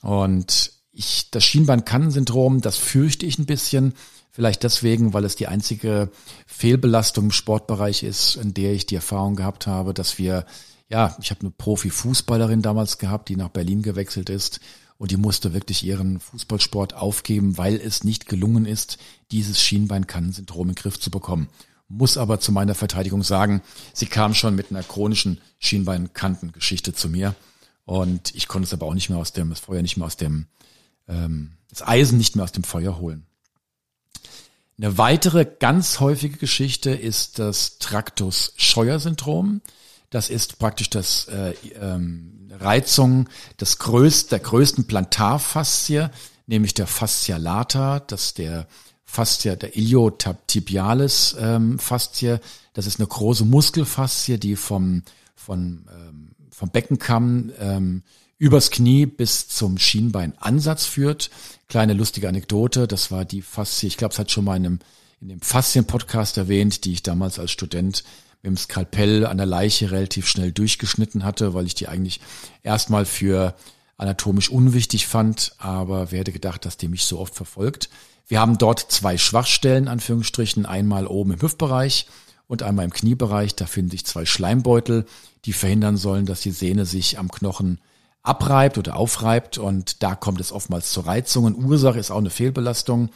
Und 0.00 0.72
ich, 0.92 1.30
das 1.30 1.44
Schienbeinkannensyndrom, 1.44 2.62
das 2.62 2.78
fürchte 2.78 3.26
ich 3.26 3.38
ein 3.38 3.44
bisschen, 3.44 3.92
Vielleicht 4.32 4.62
deswegen, 4.62 5.12
weil 5.12 5.24
es 5.24 5.34
die 5.34 5.48
einzige 5.48 6.08
Fehlbelastung 6.46 7.26
im 7.26 7.30
Sportbereich 7.32 8.04
ist, 8.04 8.36
in 8.36 8.54
der 8.54 8.72
ich 8.72 8.86
die 8.86 8.94
Erfahrung 8.94 9.34
gehabt 9.34 9.66
habe, 9.66 9.92
dass 9.92 10.18
wir, 10.18 10.46
ja, 10.90 11.16
ich 11.20 11.30
habe 11.30 11.40
eine 11.42 11.50
Profi-Fußballerin 11.50 12.62
damals 12.62 12.98
gehabt, 12.98 13.28
die 13.28 13.36
nach 13.36 13.48
Berlin 13.48 13.82
gewechselt 13.82 14.28
ist 14.28 14.60
und 14.98 15.12
die 15.12 15.16
musste 15.16 15.54
wirklich 15.54 15.84
ihren 15.84 16.20
Fußballsport 16.20 16.94
aufgeben, 16.94 17.56
weil 17.56 17.76
es 17.76 18.04
nicht 18.04 18.26
gelungen 18.26 18.66
ist, 18.66 18.98
dieses 19.30 19.62
Schienbeinkannensyndrom 19.62 20.68
in 20.68 20.74
den 20.74 20.82
Griff 20.82 20.98
zu 20.98 21.10
bekommen. 21.10 21.48
Muss 21.88 22.18
aber 22.18 22.40
zu 22.40 22.52
meiner 22.52 22.74
Verteidigung 22.74 23.22
sagen, 23.22 23.62
sie 23.94 24.06
kam 24.06 24.34
schon 24.34 24.54
mit 24.54 24.70
einer 24.70 24.82
chronischen 24.82 25.40
Schienbeinkantengeschichte 25.58 26.92
zu 26.92 27.08
mir 27.08 27.34
und 27.84 28.34
ich 28.34 28.48
konnte 28.48 28.66
es 28.66 28.72
aber 28.74 28.86
auch 28.86 28.94
nicht 28.94 29.10
mehr 29.10 29.18
aus 29.18 29.32
dem, 29.32 29.50
das 29.50 29.60
Feuer 29.60 29.82
nicht 29.82 29.96
mehr 29.96 30.06
aus 30.06 30.16
dem, 30.16 30.46
ähm, 31.08 31.52
das 31.68 31.86
Eisen 31.86 32.18
nicht 32.18 32.34
mehr 32.34 32.44
aus 32.44 32.52
dem 32.52 32.64
Feuer 32.64 32.98
holen. 32.98 33.26
Eine 34.76 34.98
weitere 34.98 35.46
ganz 35.46 36.00
häufige 36.00 36.36
Geschichte 36.36 36.90
ist 36.90 37.38
das 37.38 37.78
Traktus-Scheuer-Syndrom. 37.78 39.60
Das 40.10 40.28
ist 40.28 40.58
praktisch 40.58 40.90
das 40.90 41.28
äh, 41.28 41.54
ähm, 41.80 42.48
Reizung 42.50 43.28
des 43.60 43.78
größt, 43.78 44.32
der 44.32 44.40
größten 44.40 44.84
Plantarfaszie, 44.84 46.10
nämlich 46.46 46.74
der 46.74 46.88
Fascia 46.88 47.36
lata, 47.36 48.00
das 48.00 48.34
der 48.34 48.66
Fascia, 49.04 49.56
der 49.56 49.76
Iliotibialis 49.76 51.36
ähm, 51.38 51.78
Faszie. 51.78 52.40
Das 52.74 52.86
ist 52.86 52.98
eine 52.98 53.06
große 53.06 53.44
Muskelfaszie, 53.44 54.38
die 54.38 54.56
vom, 54.56 55.02
vom, 55.36 55.84
ähm, 55.92 56.30
vom 56.50 56.70
Beckenkamm 56.70 57.52
ähm, 57.58 58.02
übers 58.38 58.70
Knie 58.70 59.06
bis 59.06 59.48
zum 59.48 59.78
Schienbeinansatz 59.78 60.86
führt. 60.86 61.30
Kleine 61.68 61.92
lustige 61.94 62.28
Anekdote, 62.28 62.88
das 62.88 63.12
war 63.12 63.24
die 63.24 63.42
Faszie, 63.42 63.86
ich 63.86 63.96
glaube, 63.96 64.12
es 64.12 64.18
hat 64.18 64.30
schon 64.30 64.44
mal 64.44 64.56
in, 64.56 64.66
einem, 64.66 64.78
in 65.20 65.28
dem 65.28 65.40
Faszien-Podcast 65.40 66.36
erwähnt, 66.36 66.84
die 66.84 66.92
ich 66.92 67.02
damals 67.02 67.38
als 67.38 67.52
Student 67.52 68.02
mit 68.42 68.50
dem 68.50 68.56
Skalpell 68.56 69.26
an 69.26 69.36
der 69.36 69.46
Leiche 69.46 69.90
relativ 69.90 70.26
schnell 70.26 70.52
durchgeschnitten 70.52 71.24
hatte, 71.24 71.54
weil 71.54 71.66
ich 71.66 71.74
die 71.74 71.88
eigentlich 71.88 72.20
erstmal 72.62 73.04
für 73.04 73.54
anatomisch 73.96 74.48
unwichtig 74.48 75.06
fand, 75.06 75.52
aber 75.58 76.10
wer 76.10 76.20
hätte 76.20 76.32
gedacht, 76.32 76.64
dass 76.64 76.78
die 76.78 76.88
mich 76.88 77.04
so 77.04 77.18
oft 77.18 77.34
verfolgt. 77.34 77.90
Wir 78.26 78.40
haben 78.40 78.56
dort 78.56 78.80
zwei 78.80 79.18
Schwachstellen, 79.18 79.88
Anführungsstrichen, 79.88 80.64
einmal 80.64 81.06
oben 81.06 81.32
im 81.32 81.42
Hüftbereich 81.42 82.06
und 82.46 82.62
einmal 82.62 82.86
im 82.86 82.92
Kniebereich. 82.92 83.56
Da 83.56 83.66
finden 83.66 83.90
sich 83.90 84.06
zwei 84.06 84.24
Schleimbeutel, 84.24 85.04
die 85.44 85.52
verhindern 85.52 85.96
sollen, 85.96 86.26
dass 86.26 86.40
die 86.40 86.50
Sehne 86.50 86.86
sich 86.86 87.18
am 87.18 87.30
Knochen 87.30 87.78
abreibt 88.22 88.78
oder 88.78 88.96
aufreibt 88.96 89.58
und 89.58 90.02
da 90.02 90.14
kommt 90.14 90.40
es 90.40 90.52
oftmals 90.52 90.92
zu 90.92 91.00
Reizungen. 91.00 91.62
Ursache 91.62 91.98
ist 91.98 92.10
auch 92.10 92.18
eine 92.18 92.30
Fehlbelastung 92.30 93.10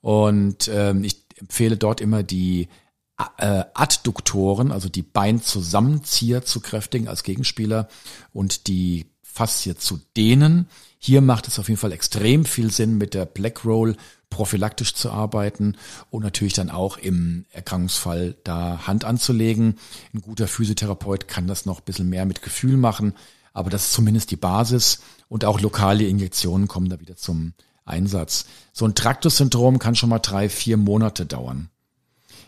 und 0.00 0.68
ähm, 0.72 1.04
ich 1.04 1.22
empfehle 1.38 1.76
dort 1.76 2.00
immer 2.00 2.22
die 2.22 2.68
Adduktoren, 3.16 4.72
also 4.72 4.88
die 4.88 5.02
Beinzusammenzieher 5.02 6.44
zu 6.44 6.60
kräftigen 6.60 7.06
als 7.06 7.22
Gegenspieler 7.22 7.88
und 8.32 8.66
die 8.66 9.06
Faszie 9.22 9.76
zu 9.76 10.00
dehnen. 10.16 10.68
Hier 10.98 11.20
macht 11.20 11.46
es 11.48 11.58
auf 11.58 11.68
jeden 11.68 11.80
Fall 11.80 11.92
extrem 11.92 12.44
viel 12.44 12.72
Sinn, 12.72 12.98
mit 12.98 13.14
der 13.14 13.26
Black 13.26 13.64
Roll 13.64 13.96
prophylaktisch 14.30 14.94
zu 14.94 15.10
arbeiten 15.12 15.76
und 16.10 16.24
natürlich 16.24 16.54
dann 16.54 16.70
auch 16.70 16.96
im 16.96 17.44
Erkrankungsfall 17.52 18.36
da 18.42 18.86
Hand 18.86 19.04
anzulegen. 19.04 19.78
Ein 20.12 20.22
guter 20.22 20.48
Physiotherapeut 20.48 21.28
kann 21.28 21.46
das 21.46 21.66
noch 21.66 21.80
ein 21.80 21.84
bisschen 21.84 22.08
mehr 22.08 22.26
mit 22.26 22.42
Gefühl 22.42 22.76
machen, 22.76 23.14
aber 23.52 23.70
das 23.70 23.86
ist 23.86 23.92
zumindest 23.92 24.32
die 24.32 24.36
Basis 24.36 25.00
und 25.28 25.44
auch 25.44 25.60
lokale 25.60 26.04
Injektionen 26.04 26.66
kommen 26.66 26.88
da 26.88 26.98
wieder 27.00 27.16
zum 27.16 27.52
Einsatz. 27.84 28.46
So 28.72 28.86
ein 28.86 28.96
Traktus-Syndrom 28.96 29.78
kann 29.78 29.94
schon 29.94 30.08
mal 30.08 30.18
drei, 30.18 30.48
vier 30.48 30.78
Monate 30.78 31.26
dauern. 31.26 31.70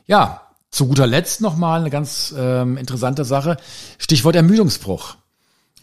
Ja, 0.07 0.46
zu 0.77 0.87
guter 0.87 1.07
Letzt 1.07 1.41
nochmal 1.41 1.81
eine 1.81 1.91
ganz 1.91 2.35
ähm, 2.37 2.77
interessante 2.77 3.25
Sache. 3.25 3.57
Stichwort 3.99 4.37
Ermüdungsbruch. 4.37 5.17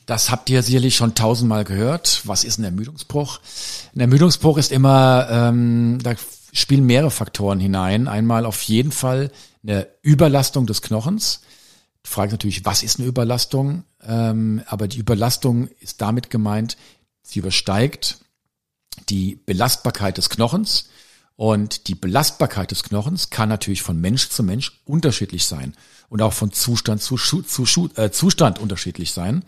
Das 0.06 0.29
habt 0.29 0.49
ihr 0.49 0.62
sicherlich 0.62 0.95
schon 0.95 1.15
tausendmal 1.15 1.63
gehört. 1.63 2.21
Was 2.25 2.43
ist 2.43 2.60
ein 2.60 2.63
Ermüdungsbruch? 2.63 3.39
Ein 3.95 4.01
Ermüdungsbruch 4.01 4.58
ist 4.58 4.71
immer, 4.71 5.27
ähm, 5.32 5.97
da 6.03 6.13
spielen 6.51 6.86
mehrere 6.86 7.10
Faktoren 7.10 7.60
hinein. 7.60 8.08
Einmal 8.08 8.45
auf 8.45 8.62
jeden 8.63 8.91
Fall 8.91 9.32
eine 9.63 9.88
Überlastung 10.01 10.67
des 10.67 10.82
Knochens. 10.82 11.41
Die 12.06 12.10
Frage 12.10 12.27
ist 12.27 12.34
natürlich, 12.34 12.65
was 12.65 12.84
ist 12.84 12.99
eine 12.99 13.08
Überlastung? 13.08 13.86
Ähm, 14.06 14.62
aber 14.67 14.88
die 14.88 14.99
Überlastung 14.99 15.69
ist 15.79 16.01
damit 16.01 16.29
gemeint, 16.29 16.77
sie 17.23 17.39
übersteigt 17.39 18.19
die 19.10 19.39
Belastbarkeit 19.45 20.17
des 20.17 20.29
Knochens. 20.29 20.89
Und 21.36 21.88
die 21.88 21.96
Belastbarkeit 21.96 22.72
des 22.72 22.84
Knochens 22.84 23.30
kann 23.30 23.50
natürlich 23.50 23.82
von 23.82 24.00
Mensch 24.00 24.30
zu 24.30 24.43
Mensch 24.43 24.82
unterschiedlich 24.86 25.46
sein 25.46 25.74
und 26.10 26.22
auch 26.22 26.34
von 26.34 26.52
Zustand 26.52 27.02
zu, 27.02 27.17
zu 27.17 27.89
äh, 27.96 28.12
Zustand 28.12 28.60
unterschiedlich 28.60 29.12
sein. 29.12 29.43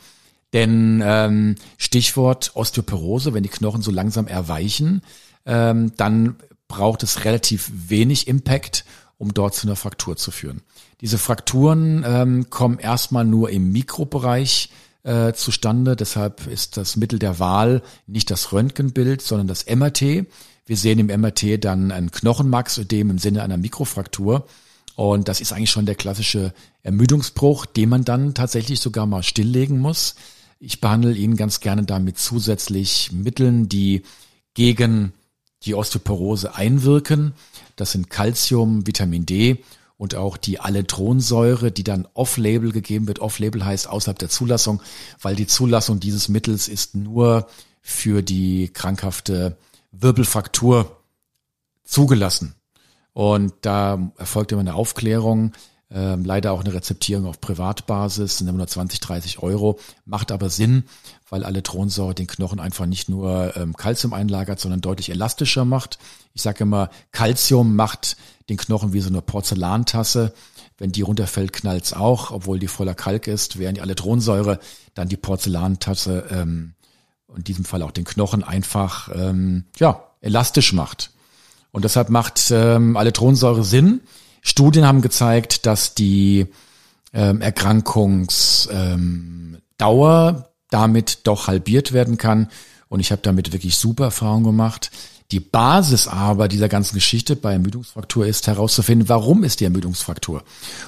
Denn 0.53 1.01
ähm, 1.05 1.55
Stichwort 1.77 2.55
Osteoporose, 2.55 3.33
wenn 3.33 3.43
die 3.43 3.49
Knochen 3.49 3.81
so 3.81 3.91
langsam 3.91 4.27
erweichen, 4.27 5.01
ähm, 5.45 5.91
dann 5.97 6.37
braucht 6.67 7.03
es 7.03 7.25
relativ 7.25 7.69
wenig 7.73 8.27
Impact, 8.27 8.85
um 9.17 9.33
dort 9.33 9.53
zu 9.53 9.67
einer 9.67 9.75
Fraktur 9.75 10.17
zu 10.17 10.31
führen. 10.31 10.61
Diese 11.01 11.17
Frakturen 11.17 12.03
ähm, 12.07 12.49
kommen 12.49 12.79
erstmal 12.79 13.25
nur 13.25 13.49
im 13.49 13.71
Mikrobereich 13.71 14.69
äh, 15.03 15.33
zustande. 15.33 15.95
Deshalb 15.95 16.47
ist 16.47 16.77
das 16.77 16.95
Mittel 16.95 17.19
der 17.19 17.39
Wahl 17.39 17.81
nicht 18.07 18.31
das 18.31 18.51
Röntgenbild, 18.51 19.21
sondern 19.21 19.47
das 19.47 19.65
MRT. 19.67 20.25
Wir 20.65 20.77
sehen 20.77 20.97
im 20.99 21.07
MRT 21.21 21.63
dann 21.63 21.91
ein 21.91 22.09
Knochenmarksödem 22.09 23.11
im 23.11 23.19
Sinne 23.19 23.43
einer 23.43 23.57
Mikrofraktur. 23.57 24.47
Und 24.95 25.27
das 25.27 25.41
ist 25.41 25.53
eigentlich 25.53 25.71
schon 25.71 25.85
der 25.85 25.95
klassische 25.95 26.53
Ermüdungsbruch, 26.81 27.65
den 27.65 27.89
man 27.89 28.05
dann 28.05 28.33
tatsächlich 28.33 28.79
sogar 28.79 29.05
mal 29.05 29.23
stilllegen 29.23 29.79
muss. 29.79 30.15
Ich 30.59 30.81
behandle 30.81 31.13
ihn 31.13 31.35
ganz 31.35 31.59
gerne 31.59 31.83
damit 31.83 32.17
zusätzlich 32.17 33.11
Mitteln, 33.11 33.69
die 33.69 34.03
gegen 34.53 35.13
die 35.63 35.75
Osteoporose 35.75 36.55
einwirken. 36.55 37.33
Das 37.75 37.91
sind 37.91 38.09
Calcium, 38.09 38.87
Vitamin 38.87 39.25
D 39.25 39.63
und 39.97 40.15
auch 40.15 40.37
die 40.37 40.59
Alletronsäure, 40.59 41.71
die 41.71 41.83
dann 41.83 42.07
off-label 42.13 42.71
gegeben 42.71 43.07
wird. 43.07 43.19
Off-label 43.19 43.65
heißt 43.65 43.87
außerhalb 43.87 44.17
der 44.17 44.29
Zulassung, 44.29 44.81
weil 45.21 45.35
die 45.35 45.47
Zulassung 45.47 45.99
dieses 45.99 46.29
Mittels 46.29 46.67
ist 46.67 46.95
nur 46.95 47.47
für 47.81 48.23
die 48.23 48.69
krankhafte 48.69 49.57
Wirbelfraktur 50.01 51.01
zugelassen. 51.83 52.55
Und 53.13 53.53
da 53.61 54.11
erfolgt 54.17 54.51
immer 54.51 54.61
eine 54.61 54.75
Aufklärung, 54.75 55.53
ähm, 55.91 56.25
leider 56.25 56.51
auch 56.51 56.61
eine 56.61 56.73
Rezeptierung 56.73 57.27
auf 57.27 57.39
Privatbasis, 57.39 58.39
sind 58.39 58.47
immer 58.47 58.57
nur 58.57 58.67
20, 58.67 58.99
30 58.99 59.39
Euro, 59.39 59.79
macht 60.03 60.31
aber 60.31 60.49
Sinn, 60.49 60.83
weil 61.29 61.43
alle 61.43 61.63
Thronsäure 61.63 62.15
den 62.15 62.27
Knochen 62.27 62.59
einfach 62.59 62.87
nicht 62.87 63.07
nur 63.07 63.55
ähm, 63.55 63.75
Calcium 63.75 64.13
einlagert, 64.13 64.59
sondern 64.59 64.81
deutlich 64.81 65.09
elastischer 65.11 65.63
macht. 65.63 65.99
Ich 66.33 66.41
sage 66.41 66.63
immer, 66.63 66.89
Calcium 67.11 67.75
macht 67.75 68.17
den 68.49 68.57
Knochen 68.57 68.93
wie 68.93 69.01
so 69.01 69.09
eine 69.09 69.21
Porzellantasse. 69.21 70.33
Wenn 70.77 70.91
die 70.91 71.03
runterfällt, 71.03 71.53
knallt's 71.53 71.93
auch, 71.93 72.31
obwohl 72.31 72.59
die 72.59 72.67
voller 72.67 72.95
Kalk 72.95 73.27
ist, 73.27 73.59
während 73.59 73.77
die 73.77 73.81
Alletronsäure 73.81 74.59
dann 74.95 75.07
die 75.07 75.17
Porzellantasse, 75.17 76.25
ähm, 76.31 76.73
in 77.35 77.43
diesem 77.43 77.65
Fall 77.65 77.81
auch 77.81 77.91
den 77.91 78.05
Knochen 78.05 78.43
einfach 78.43 79.09
ähm, 79.13 79.65
ja 79.79 80.03
elastisch 80.21 80.73
macht. 80.73 81.11
Und 81.71 81.83
deshalb 81.83 82.09
macht 82.09 82.51
ähm, 82.51 82.97
Alletronsäure 82.97 83.63
Sinn. 83.63 84.01
Studien 84.41 84.85
haben 84.85 85.01
gezeigt, 85.01 85.65
dass 85.65 85.93
die 85.93 86.47
ähm, 87.13 87.41
Erkrankungsdauer 87.41 90.29
ähm, 90.29 90.43
damit 90.69 91.19
doch 91.23 91.47
halbiert 91.47 91.93
werden 91.93 92.17
kann. 92.17 92.49
Und 92.87 92.99
ich 92.99 93.11
habe 93.11 93.21
damit 93.21 93.53
wirklich 93.53 93.77
super 93.77 94.05
Erfahrungen 94.05 94.45
gemacht. 94.45 94.91
Die 95.31 95.39
Basis 95.39 96.07
aber 96.07 96.47
dieser 96.47 96.69
ganzen 96.69 96.95
Geschichte 96.95 97.35
bei 97.35 97.53
Ermüdungsfraktur 97.53 98.27
ist 98.27 98.47
herauszufinden, 98.47 99.09
warum 99.09 99.43
ist 99.43 99.59
die 99.59 99.65
Ermüdungsfraktur? 99.65 100.43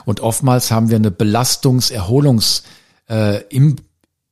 Und 0.06 0.20
oftmals 0.20 0.72
haben 0.72 0.90
wir 0.90 0.98
eine 0.98 1.10
Belastungs-Erholungs- 1.10 2.64
äh, 3.10 3.42
im, 3.50 3.78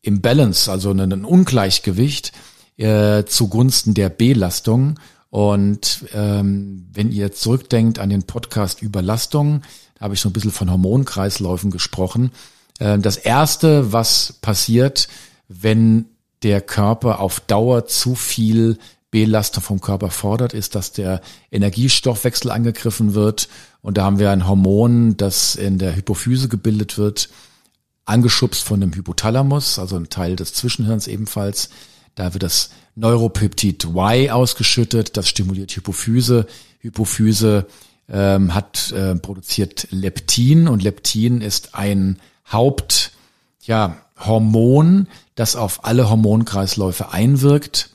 im 0.05 0.21
Balance, 0.21 0.71
also 0.71 0.91
ein 0.91 1.25
Ungleichgewicht 1.25 2.31
äh, 2.77 3.23
zugunsten 3.25 3.93
der 3.93 4.09
Belastung. 4.09 4.99
Und 5.29 6.05
ähm, 6.13 6.87
wenn 6.93 7.11
ihr 7.11 7.31
zurückdenkt 7.31 7.99
an 7.99 8.09
den 8.09 8.23
Podcast 8.23 8.81
Überlastung, 8.81 9.63
da 9.95 10.05
habe 10.05 10.13
ich 10.13 10.21
so 10.21 10.29
ein 10.29 10.33
bisschen 10.33 10.51
von 10.51 10.71
Hormonkreisläufen 10.71 11.71
gesprochen. 11.71 12.31
Äh, 12.79 12.99
das 12.99 13.17
Erste, 13.17 13.91
was 13.91 14.33
passiert, 14.41 15.07
wenn 15.47 16.05
der 16.43 16.61
Körper 16.61 17.19
auf 17.19 17.39
Dauer 17.39 17.87
zu 17.87 18.13
viel 18.15 18.77
Belastung 19.09 19.63
vom 19.63 19.81
Körper 19.81 20.11
fordert, 20.11 20.53
ist, 20.53 20.75
dass 20.75 20.91
der 20.91 21.21
Energiestoffwechsel 21.51 22.51
angegriffen 22.51 23.15
wird. 23.15 23.49
Und 23.81 23.97
da 23.97 24.03
haben 24.03 24.19
wir 24.19 24.29
ein 24.29 24.47
Hormon, 24.47 25.17
das 25.17 25.55
in 25.55 25.79
der 25.79 25.95
Hypophyse 25.95 26.47
gebildet 26.47 26.97
wird, 26.97 27.29
angeschubst 28.05 28.63
von 28.63 28.79
dem 28.79 28.93
Hypothalamus, 28.93 29.79
also 29.79 29.97
ein 29.97 30.09
Teil 30.09 30.35
des 30.35 30.53
Zwischenhirns 30.53 31.07
ebenfalls. 31.07 31.69
Da 32.13 32.33
wird 32.33 32.43
das 32.43 32.69
Neuropeptid 32.95 33.85
Y 33.85 34.29
ausgeschüttet, 34.29 35.17
das 35.17 35.27
stimuliert 35.27 35.71
Hypophyse. 35.71 36.47
Hypophyse 36.79 37.67
ähm, 38.07 38.53
hat 38.53 38.91
äh, 38.91 39.15
produziert 39.15 39.87
Leptin 39.91 40.67
und 40.67 40.83
Leptin 40.83 41.41
ist 41.41 41.75
ein 41.75 42.19
Haupt, 42.51 43.11
ja, 43.61 43.97
Hormon, 44.17 45.07
das 45.33 45.55
auf 45.55 45.83
alle 45.83 46.09
Hormonkreisläufe 46.09 47.11
einwirkt. 47.11 47.89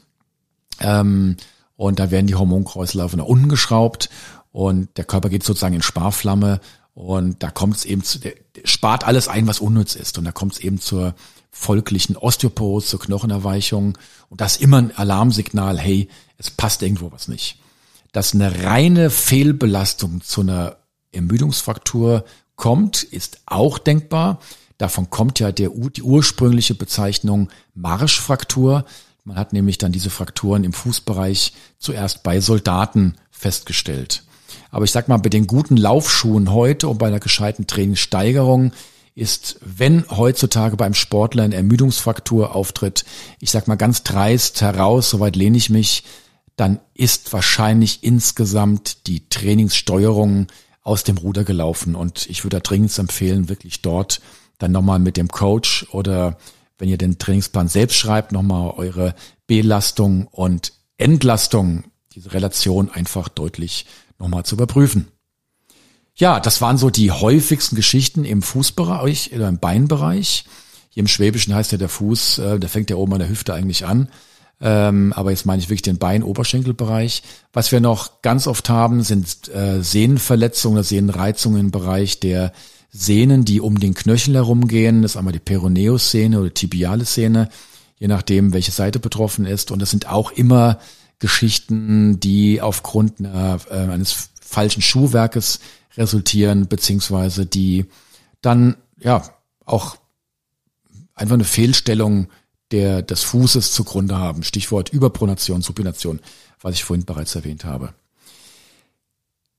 Ähm, 0.80 1.36
und 1.76 1.98
da 1.98 2.10
werden 2.10 2.26
die 2.26 2.34
Hormonkreisläufe 2.34 3.16
nach 3.16 3.24
unten 3.24 3.48
geschraubt 3.48 4.10
und 4.52 4.88
der 4.96 5.04
Körper 5.04 5.28
geht 5.28 5.44
sozusagen 5.44 5.76
in 5.76 5.82
Sparflamme 5.82 6.60
und 7.00 7.42
da 7.42 7.50
kommt 7.50 7.76
es 7.76 7.86
eben 7.86 8.04
zu, 8.04 8.18
der 8.18 8.34
spart 8.64 9.04
alles 9.04 9.26
ein, 9.26 9.46
was 9.46 9.60
unnütz 9.60 9.94
ist. 9.94 10.18
Und 10.18 10.26
da 10.26 10.32
kommt 10.32 10.52
es 10.52 10.58
eben 10.58 10.78
zur 10.78 11.14
folglichen 11.50 12.14
Osteoporose, 12.14 12.88
zur 12.88 13.00
Knochenerweichung. 13.00 13.96
Und 14.28 14.42
das 14.42 14.56
ist 14.56 14.62
immer 14.62 14.76
ein 14.76 14.94
Alarmsignal, 14.94 15.78
hey, 15.78 16.08
es 16.36 16.50
passt 16.50 16.82
irgendwo 16.82 17.10
was 17.10 17.26
nicht. 17.26 17.56
Dass 18.12 18.34
eine 18.34 18.64
reine 18.64 19.08
Fehlbelastung 19.08 20.20
zu 20.20 20.42
einer 20.42 20.76
Ermüdungsfraktur 21.10 22.26
kommt, 22.54 23.02
ist 23.02 23.40
auch 23.46 23.78
denkbar. 23.78 24.38
Davon 24.76 25.08
kommt 25.08 25.40
ja 25.40 25.52
der, 25.52 25.70
die 25.70 26.02
ursprüngliche 26.02 26.74
Bezeichnung 26.74 27.48
Marschfraktur. 27.74 28.84
Man 29.24 29.38
hat 29.38 29.54
nämlich 29.54 29.78
dann 29.78 29.92
diese 29.92 30.10
Frakturen 30.10 30.64
im 30.64 30.74
Fußbereich 30.74 31.54
zuerst 31.78 32.22
bei 32.22 32.42
Soldaten 32.42 33.14
festgestellt. 33.30 34.22
Aber 34.70 34.84
ich 34.84 34.90
sag 34.90 35.08
mal, 35.08 35.18
bei 35.18 35.28
den 35.28 35.46
guten 35.46 35.76
Laufschuhen 35.76 36.52
heute 36.52 36.88
und 36.88 36.98
bei 36.98 37.06
einer 37.06 37.20
gescheiten 37.20 37.66
Trainingssteigerung 37.66 38.72
ist, 39.14 39.58
wenn 39.60 40.04
heutzutage 40.10 40.76
beim 40.76 40.94
Sportler 40.94 41.42
eine 41.42 41.56
Ermüdungsfraktur 41.56 42.54
auftritt, 42.54 43.04
ich 43.40 43.50
sag 43.50 43.68
mal 43.68 43.76
ganz 43.76 44.02
dreist 44.02 44.60
heraus, 44.60 45.10
soweit 45.10 45.36
lehne 45.36 45.56
ich 45.56 45.70
mich, 45.70 46.04
dann 46.56 46.80
ist 46.94 47.32
wahrscheinlich 47.32 48.02
insgesamt 48.02 49.06
die 49.06 49.28
Trainingssteuerung 49.28 50.46
aus 50.82 51.04
dem 51.04 51.18
Ruder 51.18 51.44
gelaufen. 51.44 51.94
Und 51.94 52.28
ich 52.28 52.44
würde 52.44 52.60
dringend 52.60 52.96
empfehlen, 52.98 53.48
wirklich 53.48 53.82
dort 53.82 54.20
dann 54.58 54.72
nochmal 54.72 54.98
mit 54.98 55.16
dem 55.16 55.28
Coach 55.28 55.86
oder 55.92 56.38
wenn 56.78 56.88
ihr 56.88 56.98
den 56.98 57.18
Trainingsplan 57.18 57.68
selbst 57.68 57.96
schreibt, 57.96 58.32
nochmal 58.32 58.72
eure 58.76 59.14
Belastung 59.46 60.26
und 60.28 60.72
Entlastung, 60.96 61.84
diese 62.12 62.32
Relation 62.32 62.90
einfach 62.90 63.28
deutlich 63.28 63.86
nochmal 64.20 64.44
zu 64.44 64.54
überprüfen. 64.54 65.08
Ja, 66.14 66.38
das 66.38 66.60
waren 66.60 66.76
so 66.76 66.90
die 66.90 67.10
häufigsten 67.10 67.76
Geschichten 67.76 68.24
im 68.24 68.42
Fußbereich 68.42 69.32
oder 69.34 69.48
im 69.48 69.58
Beinbereich. 69.58 70.44
Hier 70.90 71.00
im 71.00 71.08
Schwäbischen 71.08 71.54
heißt 71.54 71.72
ja 71.72 71.78
der 71.78 71.88
Fuß, 71.88 72.38
äh, 72.38 72.58
der 72.58 72.68
fängt 72.68 72.90
ja 72.90 72.96
oben 72.96 73.14
an 73.14 73.20
der 73.20 73.28
Hüfte 73.28 73.54
eigentlich 73.54 73.86
an. 73.86 74.08
Ähm, 74.60 75.14
aber 75.14 75.30
jetzt 75.30 75.46
meine 75.46 75.62
ich 75.62 75.68
wirklich 75.68 75.82
den 75.82 75.98
Bein-Oberschenkelbereich. 75.98 77.22
Was 77.52 77.72
wir 77.72 77.80
noch 77.80 78.20
ganz 78.22 78.46
oft 78.46 78.68
haben, 78.68 79.02
sind 79.02 79.48
äh, 79.48 79.82
Sehnenverletzungen 79.82 80.78
oder 80.78 80.84
Sehnenreizungen 80.84 81.60
im 81.60 81.70
Bereich 81.70 82.20
der 82.20 82.52
Sehnen, 82.90 83.44
die 83.44 83.60
um 83.60 83.80
den 83.80 83.94
Knöchel 83.94 84.34
herumgehen. 84.34 85.02
Das 85.02 85.12
ist 85.12 85.16
einmal 85.16 85.32
die 85.32 85.38
Peroneus-Sehne 85.38 86.40
oder 86.40 86.52
tibiale 86.52 87.04
Sehne, 87.04 87.48
je 87.98 88.08
nachdem, 88.08 88.52
welche 88.52 88.72
Seite 88.72 88.98
betroffen 88.98 89.46
ist. 89.46 89.70
Und 89.70 89.80
das 89.80 89.90
sind 89.90 90.10
auch 90.10 90.32
immer 90.32 90.78
Geschichten, 91.20 92.18
die 92.18 92.60
aufgrund 92.60 93.20
einer, 93.20 93.60
äh, 93.70 93.74
eines 93.74 94.30
falschen 94.40 94.82
Schuhwerkes 94.82 95.60
resultieren, 95.96 96.66
beziehungsweise 96.66 97.46
die 97.46 97.86
dann 98.40 98.76
ja 98.98 99.22
auch 99.64 99.96
einfach 101.14 101.34
eine 101.34 101.44
Fehlstellung 101.44 102.28
der, 102.72 103.02
des 103.02 103.22
Fußes 103.22 103.72
zugrunde 103.72 104.16
haben. 104.16 104.42
Stichwort 104.42 104.88
Überpronation, 104.90 105.62
Supination, 105.62 106.20
was 106.60 106.74
ich 106.74 106.84
vorhin 106.84 107.04
bereits 107.04 107.34
erwähnt 107.34 107.64
habe. 107.64 107.94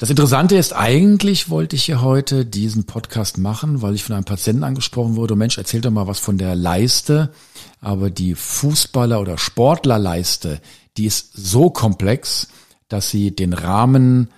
Das 0.02 0.10
Interessante 0.10 0.56
ist, 0.56 0.74
eigentlich 0.74 1.52
wollte 1.52 1.76
ich 1.76 1.84
hier 1.84 2.02
heute 2.02 2.44
diesen 2.44 2.86
Podcast 2.86 3.38
machen, 3.38 3.84
weil 3.84 3.94
ich 3.94 4.04
von 4.04 4.16
einem 4.16 4.26
Patienten 4.26 4.64
angesprochen 4.64 5.16
wurde, 5.16 5.36
Mensch, 5.36 5.60
erzähl 5.60 5.80
doch 5.82 5.92
mal 5.92 6.08
was 6.08 6.18
von 6.18 6.40
der 6.40 6.56
Leiste. 6.56 7.32
Aber 7.82 8.10
die 8.10 8.36
Fußballer- 8.36 9.20
oder 9.20 9.38
Sportlerleiste, 9.38 10.60
die 10.98 11.06
ist 11.06 11.32
so 11.34 11.70
komplex, 11.70 12.48
dass 12.88 13.10
sie 13.10 13.36
den 13.36 13.54
Rahmen 13.54 14.30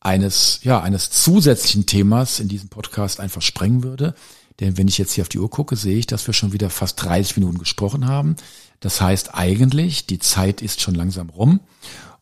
eines, 0.00 0.60
ja, 0.62 0.80
eines 0.80 1.10
zusätzlichen 1.10 1.86
Themas 1.86 2.40
in 2.40 2.48
diesem 2.48 2.68
Podcast 2.68 3.20
einfach 3.20 3.42
sprengen 3.42 3.82
würde. 3.82 4.14
Denn 4.58 4.76
wenn 4.76 4.88
ich 4.88 4.98
jetzt 4.98 5.12
hier 5.12 5.22
auf 5.22 5.28
die 5.28 5.38
Uhr 5.38 5.50
gucke, 5.50 5.76
sehe 5.76 5.96
ich, 5.96 6.06
dass 6.06 6.26
wir 6.26 6.34
schon 6.34 6.52
wieder 6.52 6.70
fast 6.70 7.02
30 7.02 7.36
Minuten 7.38 7.58
gesprochen 7.58 8.06
haben. 8.06 8.36
Das 8.80 9.00
heißt 9.00 9.34
eigentlich, 9.34 10.06
die 10.06 10.18
Zeit 10.18 10.62
ist 10.62 10.80
schon 10.80 10.94
langsam 10.94 11.30
rum. 11.30 11.60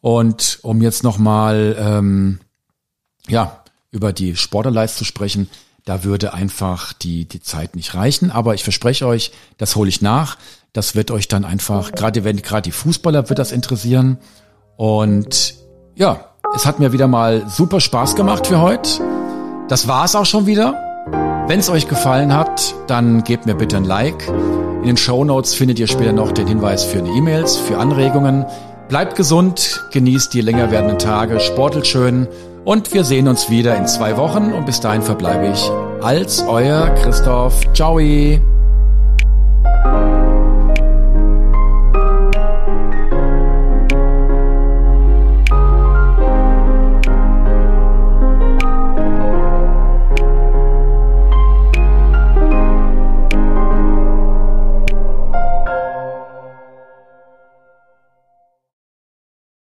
Und 0.00 0.60
um 0.62 0.82
jetzt 0.82 1.02
nochmal 1.02 1.76
ähm, 1.78 2.40
ja, 3.28 3.64
über 3.90 4.12
die 4.12 4.36
Sporterleist 4.36 4.96
zu 4.96 5.04
sprechen, 5.04 5.48
da 5.88 6.04
würde 6.04 6.34
einfach 6.34 6.92
die, 6.92 7.24
die 7.24 7.40
Zeit 7.40 7.74
nicht 7.74 7.94
reichen. 7.94 8.30
Aber 8.30 8.52
ich 8.52 8.62
verspreche 8.62 9.06
euch, 9.06 9.32
das 9.56 9.74
hole 9.74 9.88
ich 9.88 10.02
nach. 10.02 10.36
Das 10.74 10.94
wird 10.94 11.10
euch 11.10 11.28
dann 11.28 11.46
einfach, 11.46 11.92
gerade 11.92 12.24
wenn 12.24 12.42
gerade 12.42 12.60
die 12.60 12.72
Fußballer 12.72 13.30
wird 13.30 13.38
das 13.38 13.52
interessieren. 13.52 14.18
Und 14.76 15.54
ja, 15.94 16.26
es 16.54 16.66
hat 16.66 16.78
mir 16.78 16.92
wieder 16.92 17.08
mal 17.08 17.48
super 17.48 17.80
Spaß 17.80 18.16
gemacht 18.16 18.48
für 18.48 18.60
heute. 18.60 19.00
Das 19.68 19.88
war 19.88 20.04
es 20.04 20.14
auch 20.14 20.26
schon 20.26 20.44
wieder. 20.44 20.74
Wenn 21.46 21.60
es 21.60 21.70
euch 21.70 21.88
gefallen 21.88 22.34
hat, 22.34 22.74
dann 22.86 23.24
gebt 23.24 23.46
mir 23.46 23.54
bitte 23.54 23.78
ein 23.78 23.84
Like. 23.84 24.28
In 24.28 24.88
den 24.88 24.98
Show 24.98 25.24
Notes 25.24 25.54
findet 25.54 25.78
ihr 25.78 25.86
später 25.86 26.12
noch 26.12 26.32
den 26.32 26.46
Hinweis 26.46 26.84
für 26.84 26.98
E-Mails, 26.98 27.56
für 27.56 27.78
Anregungen. 27.78 28.44
Bleibt 28.90 29.16
gesund, 29.16 29.82
genießt 29.90 30.34
die 30.34 30.42
länger 30.42 30.70
werdenden 30.70 30.98
Tage, 30.98 31.40
sportelt 31.40 31.86
schön 31.86 32.28
und 32.64 32.92
wir 32.92 33.04
sehen 33.04 33.28
uns 33.28 33.50
wieder 33.50 33.76
in 33.76 33.86
zwei 33.86 34.16
Wochen 34.16 34.52
und 34.52 34.66
bis 34.66 34.80
dahin 34.80 35.02
verbleibe 35.02 35.48
ich 35.48 35.70
als 36.02 36.42
euer 36.42 36.88
Christoph. 36.96 37.60
Ciao! 37.72 37.98